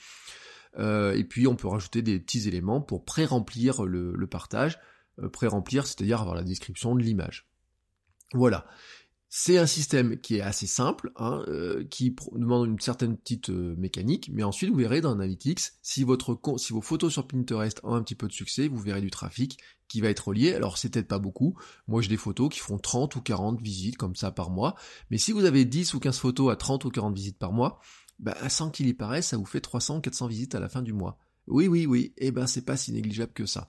Euh, 0.78 1.14
et 1.14 1.24
puis 1.24 1.48
on 1.48 1.56
peut 1.56 1.66
rajouter 1.66 2.02
des 2.02 2.20
petits 2.20 2.46
éléments 2.46 2.80
pour 2.80 3.04
pré-remplir 3.04 3.82
le, 3.82 4.26
partage. 4.26 4.78
Euh, 5.18 5.28
pré-remplir, 5.28 5.86
c'est-à-dire 5.86 6.20
avoir 6.20 6.36
la 6.36 6.44
description 6.44 6.94
de 6.94 7.02
l'image. 7.02 7.48
Voilà. 8.32 8.66
C'est 9.32 9.58
un 9.58 9.66
système 9.66 10.18
qui 10.18 10.38
est 10.38 10.40
assez 10.40 10.66
simple, 10.66 11.12
hein, 11.14 11.44
euh, 11.46 11.84
qui 11.84 12.16
demande 12.32 12.68
une 12.68 12.80
certaine 12.80 13.16
petite 13.16 13.50
euh, 13.50 13.76
mécanique, 13.78 14.28
mais 14.32 14.42
ensuite 14.42 14.70
vous 14.70 14.76
verrez 14.78 15.00
dans 15.00 15.12
Analytics, 15.12 15.60
si, 15.82 16.02
vos 16.02 16.18
photos 16.82 17.12
sur 17.12 17.28
Pinterest 17.28 17.78
ont 17.84 17.94
un 17.94 18.02
petit 18.02 18.16
peu 18.16 18.26
de 18.26 18.32
succès, 18.32 18.66
vous 18.66 18.78
verrez 18.78 19.00
du 19.00 19.12
trafic 19.12 19.60
qui 19.86 20.00
va 20.00 20.08
être 20.08 20.26
relié. 20.26 20.52
Alors 20.52 20.78
c'est 20.78 20.88
peut-être 20.88 21.06
pas 21.06 21.20
beaucoup, 21.20 21.56
moi 21.86 22.02
j'ai 22.02 22.08
des 22.08 22.16
photos 22.16 22.48
qui 22.48 22.58
font 22.58 22.76
30 22.76 23.14
ou 23.14 23.20
40 23.20 23.62
visites 23.62 23.96
comme 23.96 24.16
ça 24.16 24.32
par 24.32 24.50
mois, 24.50 24.74
mais 25.12 25.18
si 25.18 25.30
vous 25.30 25.44
avez 25.44 25.64
10 25.64 25.94
ou 25.94 26.00
15 26.00 26.18
photos 26.18 26.52
à 26.52 26.56
30 26.56 26.84
ou 26.86 26.90
40 26.90 27.14
visites 27.14 27.38
par 27.38 27.52
mois, 27.52 27.78
bah, 28.18 28.36
sans 28.48 28.68
qu'il 28.68 28.88
y 28.88 28.94
paraisse, 28.94 29.28
ça 29.28 29.36
vous 29.36 29.46
fait 29.46 29.60
300 29.60 29.98
ou 29.98 30.00
400 30.00 30.26
visites 30.26 30.56
à 30.56 30.60
la 30.60 30.68
fin 30.68 30.82
du 30.82 30.92
mois. 30.92 31.18
Oui, 31.46 31.68
oui, 31.68 31.86
oui, 31.86 32.14
et 32.16 32.28
eh 32.28 32.30
ben 32.32 32.48
c'est 32.48 32.64
pas 32.64 32.76
si 32.76 32.92
négligeable 32.92 33.32
que 33.32 33.46
ça. 33.46 33.68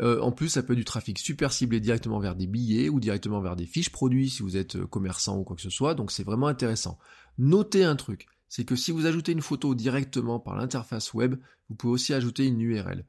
Euh, 0.00 0.20
en 0.20 0.30
plus, 0.30 0.48
ça 0.48 0.62
peut 0.62 0.74
être 0.74 0.78
du 0.78 0.84
trafic 0.84 1.18
super 1.18 1.52
ciblé 1.52 1.80
directement 1.80 2.20
vers 2.20 2.36
des 2.36 2.46
billets 2.46 2.88
ou 2.88 3.00
directement 3.00 3.40
vers 3.40 3.56
des 3.56 3.66
fiches 3.66 3.90
produits 3.90 4.30
si 4.30 4.42
vous 4.42 4.56
êtes 4.56 4.76
euh, 4.76 4.86
commerçant 4.86 5.38
ou 5.38 5.44
quoi 5.44 5.56
que 5.56 5.62
ce 5.62 5.70
soit, 5.70 5.94
donc 5.94 6.12
c'est 6.12 6.22
vraiment 6.22 6.46
intéressant. 6.46 6.98
Notez 7.38 7.84
un 7.84 7.96
truc, 7.96 8.26
c'est 8.48 8.64
que 8.64 8.76
si 8.76 8.92
vous 8.92 9.06
ajoutez 9.06 9.32
une 9.32 9.42
photo 9.42 9.74
directement 9.74 10.38
par 10.38 10.56
l'interface 10.56 11.14
web, 11.14 11.36
vous 11.68 11.74
pouvez 11.74 11.94
aussi 11.94 12.14
ajouter 12.14 12.46
une 12.46 12.60
URL. 12.60 13.04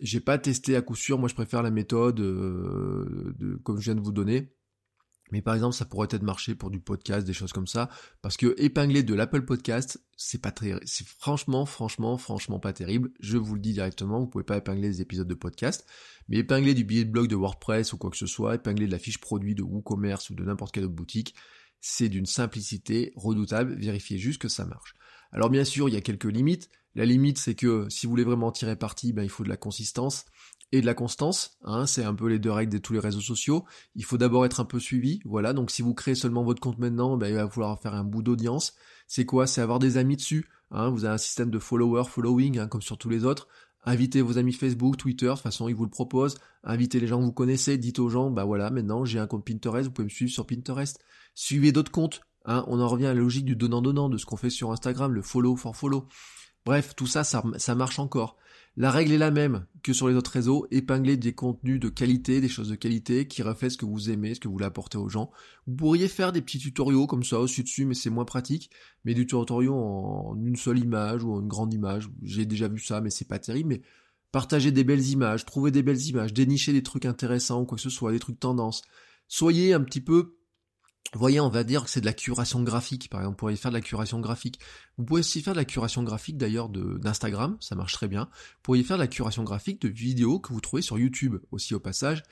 J'ai 0.00 0.20
pas 0.20 0.38
testé 0.38 0.76
à 0.76 0.82
coup 0.82 0.94
sûr, 0.94 1.18
moi 1.18 1.28
je 1.28 1.34
préfère 1.34 1.62
la 1.62 1.70
méthode 1.70 2.20
euh, 2.20 3.58
comme 3.64 3.78
je 3.78 3.84
viens 3.84 3.94
de 3.94 4.00
vous 4.00 4.12
donner, 4.12 4.52
mais 5.32 5.42
par 5.42 5.54
exemple, 5.54 5.74
ça 5.74 5.84
pourrait 5.84 6.08
être 6.10 6.22
marché 6.22 6.54
pour 6.54 6.70
du 6.70 6.80
podcast, 6.80 7.26
des 7.26 7.32
choses 7.32 7.52
comme 7.52 7.66
ça, 7.66 7.88
parce 8.22 8.36
que 8.36 8.54
épingler 8.58 9.02
de 9.02 9.14
l'Apple 9.14 9.42
Podcast, 9.42 10.00
c'est 10.16 10.40
pas 10.40 10.52
très, 10.52 10.74
c'est 10.84 11.06
franchement, 11.06 11.66
franchement, 11.66 12.16
franchement 12.16 12.58
pas 12.60 12.72
terrible. 12.72 13.10
Je 13.20 13.36
vous 13.36 13.54
le 13.54 13.60
dis 13.60 13.72
directement, 13.72 14.20
vous 14.20 14.26
pouvez 14.26 14.44
pas 14.44 14.56
épingler 14.56 14.88
des 14.88 15.00
épisodes 15.00 15.28
de 15.28 15.34
podcast, 15.34 15.86
mais 16.28 16.38
épingler 16.38 16.74
du 16.74 16.84
billet 16.84 17.04
de 17.04 17.10
blog 17.10 17.28
de 17.28 17.36
WordPress 17.36 17.92
ou 17.92 17.98
quoi 17.98 18.10
que 18.10 18.16
ce 18.16 18.26
soit, 18.26 18.54
épingler 18.54 18.86
de 18.86 18.92
la 18.92 18.98
fiche 18.98 19.18
produit 19.18 19.54
de 19.54 19.62
WooCommerce 19.62 20.30
ou 20.30 20.34
de 20.34 20.44
n'importe 20.44 20.72
quelle 20.72 20.84
autre 20.84 20.94
boutique, 20.94 21.34
c'est 21.80 22.08
d'une 22.08 22.26
simplicité 22.26 23.12
redoutable. 23.16 23.74
Vérifiez 23.74 24.18
juste 24.18 24.40
que 24.40 24.48
ça 24.48 24.64
marche. 24.64 24.94
Alors 25.32 25.50
bien 25.50 25.64
sûr, 25.64 25.88
il 25.88 25.94
y 25.94 25.98
a 25.98 26.00
quelques 26.00 26.24
limites. 26.24 26.70
La 26.94 27.04
limite, 27.04 27.36
c'est 27.36 27.54
que 27.54 27.88
si 27.90 28.06
vous 28.06 28.10
voulez 28.10 28.24
vraiment 28.24 28.50
tirer 28.50 28.74
parti, 28.74 29.12
ben, 29.12 29.22
il 29.22 29.28
faut 29.28 29.44
de 29.44 29.50
la 29.50 29.58
consistance 29.58 30.24
et 30.72 30.80
de 30.80 30.86
la 30.86 30.94
constance. 30.94 31.58
Hein, 31.62 31.86
c'est 31.86 32.04
un 32.04 32.14
peu 32.14 32.28
les 32.28 32.38
deux 32.38 32.50
règles 32.50 32.72
de 32.72 32.78
tous 32.78 32.92
les 32.92 32.98
réseaux 32.98 33.20
sociaux. 33.20 33.64
Il 33.94 34.04
faut 34.04 34.18
d'abord 34.18 34.44
être 34.44 34.60
un 34.60 34.64
peu 34.64 34.80
suivi. 34.80 35.20
Voilà, 35.24 35.52
donc 35.52 35.70
si 35.70 35.82
vous 35.82 35.94
créez 35.94 36.14
seulement 36.14 36.44
votre 36.44 36.60
compte 36.60 36.78
maintenant, 36.78 37.16
ben, 37.16 37.28
il 37.28 37.34
va 37.34 37.48
falloir 37.48 37.80
faire 37.80 37.94
un 37.94 38.04
bout 38.04 38.22
d'audience. 38.22 38.74
C'est 39.06 39.24
quoi? 39.24 39.46
C'est 39.46 39.60
avoir 39.60 39.78
des 39.78 39.96
amis 39.96 40.16
dessus. 40.16 40.48
Hein, 40.70 40.90
vous 40.90 41.04
avez 41.04 41.14
un 41.14 41.18
système 41.18 41.50
de 41.50 41.58
follower, 41.58 42.04
following, 42.04 42.58
hein, 42.58 42.68
comme 42.68 42.82
sur 42.82 42.98
tous 42.98 43.08
les 43.08 43.24
autres. 43.24 43.48
Invitez 43.88 44.20
vos 44.20 44.36
amis 44.36 44.52
Facebook, 44.52 44.96
Twitter, 44.96 45.26
de 45.26 45.32
toute 45.32 45.42
façon 45.42 45.68
ils 45.68 45.74
vous 45.74 45.84
le 45.84 45.90
proposent. 45.90 46.38
Invitez 46.64 46.98
les 46.98 47.06
gens 47.06 47.20
que 47.20 47.24
vous 47.24 47.32
connaissez, 47.32 47.78
dites 47.78 48.00
aux 48.00 48.08
gens, 48.08 48.30
bah 48.30 48.44
voilà, 48.44 48.68
maintenant 48.70 49.04
j'ai 49.04 49.20
un 49.20 49.28
compte 49.28 49.46
Pinterest, 49.46 49.86
vous 49.86 49.92
pouvez 49.92 50.06
me 50.06 50.10
suivre 50.10 50.32
sur 50.32 50.44
Pinterest. 50.44 50.98
Suivez 51.36 51.70
d'autres 51.70 51.92
comptes. 51.92 52.22
Hein, 52.46 52.64
on 52.66 52.80
en 52.80 52.88
revient 52.88 53.06
à 53.06 53.14
la 53.14 53.20
logique 53.20 53.44
du 53.44 53.54
donnant-donnant, 53.54 54.08
de 54.08 54.18
ce 54.18 54.26
qu'on 54.26 54.36
fait 54.36 54.50
sur 54.50 54.72
Instagram, 54.72 55.12
le 55.12 55.22
follow 55.22 55.54
for 55.54 55.76
follow. 55.76 56.08
Bref, 56.64 56.94
tout 56.96 57.06
ça, 57.06 57.22
ça 57.22 57.74
marche 57.76 58.00
encore. 58.00 58.36
La 58.78 58.90
règle 58.90 59.12
est 59.12 59.18
la 59.18 59.30
même 59.30 59.66
que 59.82 59.94
sur 59.94 60.08
les 60.08 60.14
autres 60.14 60.32
réseaux, 60.32 60.66
épingler 60.70 61.16
des 61.16 61.32
contenus 61.32 61.80
de 61.80 61.88
qualité, 61.88 62.42
des 62.42 62.48
choses 62.48 62.68
de 62.68 62.74
qualité 62.74 63.26
qui 63.26 63.42
reflètent 63.42 63.72
ce 63.72 63.78
que 63.78 63.86
vous 63.86 64.10
aimez, 64.10 64.34
ce 64.34 64.40
que 64.40 64.48
vous 64.48 64.54
voulez 64.54 64.66
apporter 64.66 64.98
aux 64.98 65.08
gens. 65.08 65.30
Vous 65.66 65.76
pourriez 65.76 66.08
faire 66.08 66.30
des 66.30 66.42
petits 66.42 66.58
tutoriaux 66.58 67.06
comme 67.06 67.24
ça 67.24 67.40
aussi 67.40 67.62
dessus, 67.62 67.86
mais 67.86 67.94
c'est 67.94 68.10
moins 68.10 68.26
pratique. 68.26 68.70
Mais 69.04 69.14
du 69.14 69.26
tutoriaux 69.26 69.74
en 69.74 70.36
une 70.44 70.56
seule 70.56 70.78
image 70.78 71.24
ou 71.24 71.32
en 71.32 71.40
une 71.40 71.48
grande 71.48 71.72
image, 71.72 72.10
j'ai 72.22 72.44
déjà 72.44 72.68
vu 72.68 72.78
ça, 72.78 73.00
mais 73.00 73.08
c'est 73.08 73.28
pas 73.28 73.38
terrible. 73.38 73.70
Mais 73.70 73.82
partager 74.30 74.72
des 74.72 74.84
belles 74.84 75.08
images, 75.08 75.46
trouver 75.46 75.70
des 75.70 75.82
belles 75.82 76.02
images, 76.08 76.34
dénicher 76.34 76.74
des 76.74 76.82
trucs 76.82 77.06
intéressants 77.06 77.62
ou 77.62 77.64
quoi 77.64 77.76
que 77.76 77.82
ce 77.82 77.88
soit, 77.88 78.12
des 78.12 78.18
trucs 78.18 78.40
tendance. 78.40 78.82
Soyez 79.26 79.72
un 79.72 79.80
petit 79.80 80.02
peu 80.02 80.36
voyez, 81.14 81.40
on 81.40 81.48
va 81.48 81.64
dire 81.64 81.84
que 81.84 81.90
c'est 81.90 82.00
de 82.00 82.06
la 82.06 82.12
curation 82.12 82.62
graphique, 82.62 83.08
par 83.08 83.20
exemple, 83.20 83.34
vous 83.34 83.38
pourriez 83.38 83.56
faire 83.56 83.70
de 83.70 83.76
la 83.76 83.80
curation 83.80 84.20
graphique. 84.20 84.60
Vous 84.98 85.04
pouvez 85.04 85.20
aussi 85.20 85.42
faire 85.42 85.54
de 85.54 85.58
la 85.58 85.64
curation 85.64 86.02
graphique 86.02 86.36
d'ailleurs 86.36 86.68
d'Instagram, 86.68 87.56
ça 87.60 87.74
marche 87.74 87.92
très 87.92 88.08
bien. 88.08 88.24
Vous 88.24 88.62
pourriez 88.62 88.82
faire 88.82 88.96
de 88.96 89.02
la 89.02 89.08
curation 89.08 89.44
graphique 89.44 89.80
de 89.82 89.88
vidéos 89.88 90.40
que 90.40 90.52
vous 90.52 90.60
trouvez 90.60 90.82
sur 90.82 90.98
YouTube 90.98 91.36
aussi 91.50 91.74
au 91.74 91.80
passage. 91.80 92.22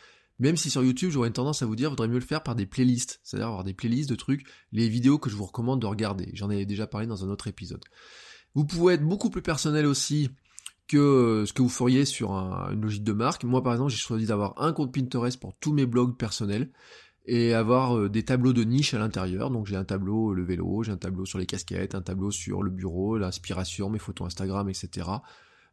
Même 0.40 0.56
si 0.56 0.68
sur 0.70 0.82
YouTube, 0.82 1.10
j'aurais 1.10 1.28
une 1.28 1.34
tendance 1.34 1.62
à 1.62 1.66
vous 1.66 1.76
dire, 1.76 1.90
vaudrait 1.90 2.08
mieux 2.08 2.18
le 2.18 2.24
faire 2.24 2.42
par 2.42 2.56
des 2.56 2.66
playlists, 2.66 3.20
c'est-à-dire 3.22 3.46
avoir 3.46 3.64
des 3.64 3.74
playlists 3.74 4.10
de 4.10 4.16
trucs, 4.16 4.44
les 4.72 4.88
vidéos 4.88 5.18
que 5.18 5.30
je 5.30 5.36
vous 5.36 5.44
recommande 5.44 5.80
de 5.80 5.86
regarder. 5.86 6.30
J'en 6.34 6.50
ai 6.50 6.66
déjà 6.66 6.86
parlé 6.86 7.06
dans 7.06 7.24
un 7.24 7.28
autre 7.28 7.46
épisode. 7.46 7.84
Vous 8.54 8.64
pouvez 8.64 8.94
être 8.94 9.04
beaucoup 9.04 9.30
plus 9.30 9.42
personnel 9.42 9.86
aussi 9.86 10.30
que 10.88 11.44
ce 11.46 11.52
que 11.52 11.62
vous 11.62 11.68
feriez 11.68 12.04
sur 12.04 12.32
une 12.32 12.80
logique 12.80 13.04
de 13.04 13.12
marque. 13.12 13.44
Moi, 13.44 13.62
par 13.62 13.72
exemple, 13.72 13.90
j'ai 13.90 13.96
choisi 13.96 14.26
d'avoir 14.26 14.60
un 14.60 14.72
compte 14.72 14.92
Pinterest 14.92 15.38
pour 15.38 15.54
tous 15.58 15.72
mes 15.72 15.86
blogs 15.86 16.16
personnels 16.16 16.70
et 17.26 17.54
avoir 17.54 17.96
euh, 17.96 18.08
des 18.08 18.22
tableaux 18.22 18.52
de 18.52 18.64
niche 18.64 18.94
à 18.94 18.98
l'intérieur. 18.98 19.50
Donc 19.50 19.66
j'ai 19.66 19.76
un 19.76 19.84
tableau 19.84 20.30
euh, 20.30 20.34
le 20.34 20.44
vélo, 20.44 20.82
j'ai 20.82 20.92
un 20.92 20.96
tableau 20.96 21.24
sur 21.24 21.38
les 21.38 21.46
casquettes, 21.46 21.94
un 21.94 22.02
tableau 22.02 22.30
sur 22.30 22.62
le 22.62 22.70
bureau, 22.70 23.16
l'inspiration, 23.16 23.88
mes 23.88 23.98
photos 23.98 24.26
Instagram, 24.26 24.68
etc. 24.68 25.08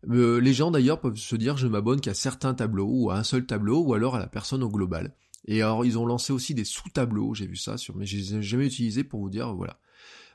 Euh, 0.09 0.39
les 0.39 0.53
gens 0.53 0.71
d'ailleurs 0.71 0.99
peuvent 0.99 1.17
se 1.17 1.35
dire 1.35 1.57
je 1.57 1.67
m'abonne 1.67 2.01
qu'à 2.01 2.13
certains 2.13 2.53
tableaux 2.53 2.89
ou 2.89 3.11
à 3.11 3.17
un 3.17 3.23
seul 3.23 3.45
tableau 3.45 3.81
ou 3.81 3.93
alors 3.93 4.15
à 4.15 4.19
la 4.19 4.27
personne 4.27 4.63
au 4.63 4.69
global. 4.69 5.13
Et 5.45 5.61
alors 5.61 5.85
ils 5.85 5.97
ont 5.97 6.05
lancé 6.05 6.31
aussi 6.31 6.53
des 6.53 6.65
sous-tableaux, 6.65 7.33
j'ai 7.33 7.47
vu 7.47 7.55
ça 7.55 7.77
sur, 7.77 7.95
mais 7.95 8.05
je 8.05 8.41
jamais 8.41 8.67
utilisés 8.67 9.03
pour 9.03 9.19
vous 9.19 9.29
dire 9.29 9.53
voilà. 9.53 9.79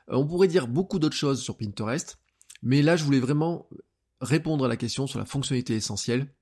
On 0.09 0.25
pourrait 0.25 0.47
dire 0.47 0.67
beaucoup 0.67 0.99
d'autres 0.99 1.15
choses 1.15 1.41
sur 1.41 1.57
Pinterest, 1.57 2.19
mais 2.61 2.81
là 2.81 2.95
je 2.95 3.03
voulais 3.03 3.19
vraiment 3.19 3.67
répondre 4.21 4.65
à 4.65 4.67
la 4.67 4.77
question 4.77 5.07
sur 5.07 5.19
la 5.19 5.25
fonctionnalité 5.25 5.75
essentielle, 5.75 6.33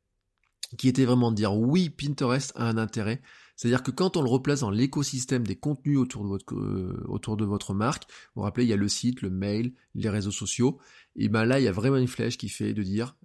qui 0.77 0.87
était 0.87 1.05
vraiment 1.05 1.31
de 1.31 1.35
dire 1.35 1.55
oui 1.55 1.89
Pinterest 1.89 2.51
a 2.55 2.67
un 2.67 2.77
intérêt, 2.77 3.21
c'est-à-dire 3.55 3.83
que 3.83 3.91
quand 3.91 4.17
on 4.17 4.21
le 4.21 4.29
replace 4.29 4.61
dans 4.61 4.69
l'écosystème 4.69 5.45
des 5.45 5.55
contenus 5.55 5.97
autour 5.97 6.23
de 6.23 6.29
votre, 6.29 6.55
euh, 6.55 7.03
autour 7.07 7.37
de 7.37 7.45
votre 7.45 7.73
marque, 7.73 8.03
vous 8.09 8.41
vous 8.41 8.41
rappelez, 8.41 8.65
il 8.65 8.69
y 8.69 8.73
a 8.73 8.77
le 8.77 8.89
site, 8.89 9.21
le 9.21 9.29
mail, 9.29 9.73
les 9.93 10.09
réseaux 10.09 10.31
sociaux, 10.31 10.79
et 11.15 11.29
ben 11.29 11.45
là, 11.45 11.59
il 11.59 11.63
y 11.63 11.67
a 11.67 11.71
vraiment 11.71 11.97
une 11.97 12.07
flèche 12.07 12.37
qui 12.37 12.49
fait 12.49 12.73
de 12.73 12.83
dire 12.83 13.15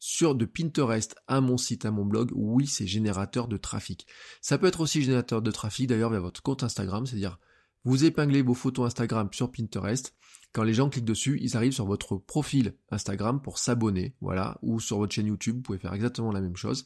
sur 0.00 0.34
de 0.34 0.44
Pinterest 0.44 1.16
à 1.26 1.40
mon 1.40 1.56
site, 1.56 1.84
à 1.84 1.90
mon 1.90 2.04
blog, 2.04 2.30
oui, 2.34 2.66
c'est 2.66 2.86
générateur 2.86 3.48
de 3.48 3.56
trafic. 3.56 4.06
Ça 4.40 4.58
peut 4.58 4.66
être 4.66 4.80
aussi 4.80 5.02
générateur 5.02 5.42
de 5.42 5.50
trafic 5.50 5.88
d'ailleurs 5.88 6.10
vers 6.10 6.22
votre 6.22 6.42
compte 6.42 6.62
Instagram, 6.62 7.06
c'est-à-dire 7.06 7.38
Vous 7.84 8.04
épinglez 8.04 8.42
vos 8.42 8.54
photos 8.54 8.86
Instagram 8.86 9.28
sur 9.32 9.50
Pinterest. 9.50 10.14
Quand 10.52 10.62
les 10.62 10.74
gens 10.74 10.88
cliquent 10.88 11.04
dessus, 11.04 11.38
ils 11.42 11.56
arrivent 11.56 11.72
sur 11.72 11.86
votre 11.86 12.16
profil 12.16 12.74
Instagram 12.90 13.40
pour 13.42 13.58
s'abonner, 13.58 14.14
voilà, 14.20 14.58
ou 14.62 14.80
sur 14.80 14.98
votre 14.98 15.14
chaîne 15.14 15.26
YouTube, 15.26 15.56
vous 15.56 15.62
pouvez 15.62 15.78
faire 15.78 15.92
exactement 15.92 16.32
la 16.32 16.40
même 16.40 16.56
chose. 16.56 16.84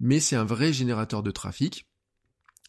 Mais 0.00 0.20
c'est 0.20 0.36
un 0.36 0.44
vrai 0.44 0.72
générateur 0.72 1.22
de 1.22 1.30
trafic, 1.30 1.87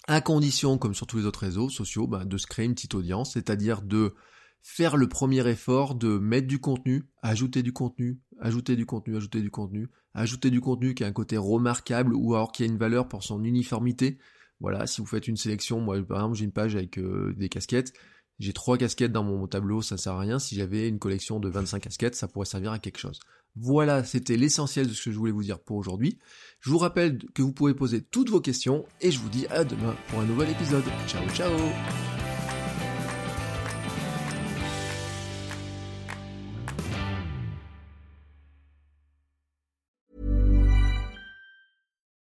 à 0.08 0.22
condition, 0.22 0.78
comme 0.78 0.96
sur 0.96 1.08
tous 1.08 1.18
les 1.18 1.26
autres 1.26 1.42
réseaux 1.42 1.70
sociaux, 1.70 2.08
ben, 2.08 2.26
de 2.26 2.38
se 2.38 2.48
créer 2.48 2.66
une 2.66 2.74
petite 2.74 2.96
audience, 2.96 3.34
c'est-à-dire 3.34 3.82
de 3.82 4.16
faire 4.62 4.98
le 4.98 5.08
premier 5.08 5.48
effort 5.48 5.96
de 5.96 6.18
mettre 6.18 6.48
du 6.48 6.60
contenu, 6.60 7.10
ajouter 7.22 7.64
du 7.64 7.74
contenu, 7.74 8.20
ajouter 8.40 8.76
du 8.76 8.86
contenu, 8.86 9.16
ajouter 9.16 9.42
du 9.42 9.52
contenu, 9.52 9.90
ajouter 10.14 10.50
du 10.50 10.62
contenu 10.62 10.94
qui 10.94 11.04
a 11.04 11.08
un 11.08 11.14
côté 11.14 11.38
remarquable 11.38 12.14
ou 12.14 12.34
alors 12.34 12.52
qui 12.52 12.64
a 12.64 12.66
une 12.66 12.78
valeur 12.78 13.08
pour 13.08 13.24
son 13.24 13.44
uniformité. 13.44 14.18
Voilà, 14.60 14.88
si 14.88 15.00
vous 15.00 15.08
faites 15.08 15.28
une 15.28 15.38
sélection, 15.38 15.80
moi 15.80 16.02
par 16.04 16.18
exemple 16.18 16.36
j'ai 16.36 16.46
une 16.46 16.52
page 16.52 16.76
avec 16.76 16.98
euh, 16.98 17.34
des 17.38 17.48
casquettes, 17.48 17.94
j'ai 18.40 18.54
trois 18.54 18.78
casquettes 18.78 19.12
dans 19.12 19.24
mon 19.24 19.48
tableau, 19.48 19.82
ça 19.82 19.98
sert 19.98 20.14
à 20.14 20.20
rien. 20.20 20.40
Si 20.40 20.56
j'avais 20.56 20.88
une 20.88 21.00
collection 21.00 21.40
de 21.40 21.50
25 21.50 21.82
casquettes, 21.82 22.16
ça 22.16 22.28
pourrait 22.28 22.46
servir 22.46 22.72
à 22.72 22.80
quelque 22.80 22.98
chose. 22.98 23.20
Voilà, 23.56 24.04
c'était 24.04 24.38
l'essentiel 24.38 24.88
de 24.88 24.94
ce 24.94 25.06
que 25.06 25.12
je 25.12 25.18
voulais 25.18 25.32
vous 25.32 25.44
dire 25.44 25.60
pour 25.60 25.78
aujourd'hui. 25.78 26.18
Je 26.62 26.70
vous 26.70 26.78
rappelle 26.78 27.20
que 27.34 27.42
vous 27.42 27.52
pouvez 27.52 27.74
poser 27.74 28.02
toutes 28.02 28.30
vos 28.30 28.42
questions 28.42 28.86
et 29.02 29.12
je 29.12 29.20
vous 29.20 29.30
dis 29.30 29.48
à 29.48 29.64
demain 29.64 29.96
pour 30.08 30.20
un 30.20 30.26
nouvel 30.26 30.50
épisode. 30.50 30.84
Ciao 31.08 31.28
ciao 31.30 31.52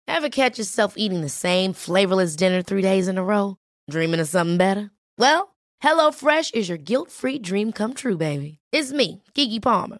Ever 0.08 0.30
catch 0.30 0.58
yourself 0.58 0.94
eating 0.98 1.22
the 1.22 1.30
same 1.30 1.74
flavorless 1.74 2.36
dinner 2.36 2.62
three 2.62 2.82
days 2.82 3.08
in 3.08 3.18
a 3.18 3.24
row? 3.24 3.58
Dreaming 3.92 4.22
of 4.22 4.28
something 4.28 4.58
better? 4.58 4.90
Well, 5.20 5.56
HelloFresh 5.84 6.56
is 6.56 6.70
your 6.70 6.78
guilt-free 6.78 7.40
dream 7.40 7.72
come 7.74 7.94
true, 7.94 8.18
baby. 8.18 8.60
It's 8.72 8.94
me, 8.94 9.22
Kiki 9.34 9.60
Palmer. 9.60 10.00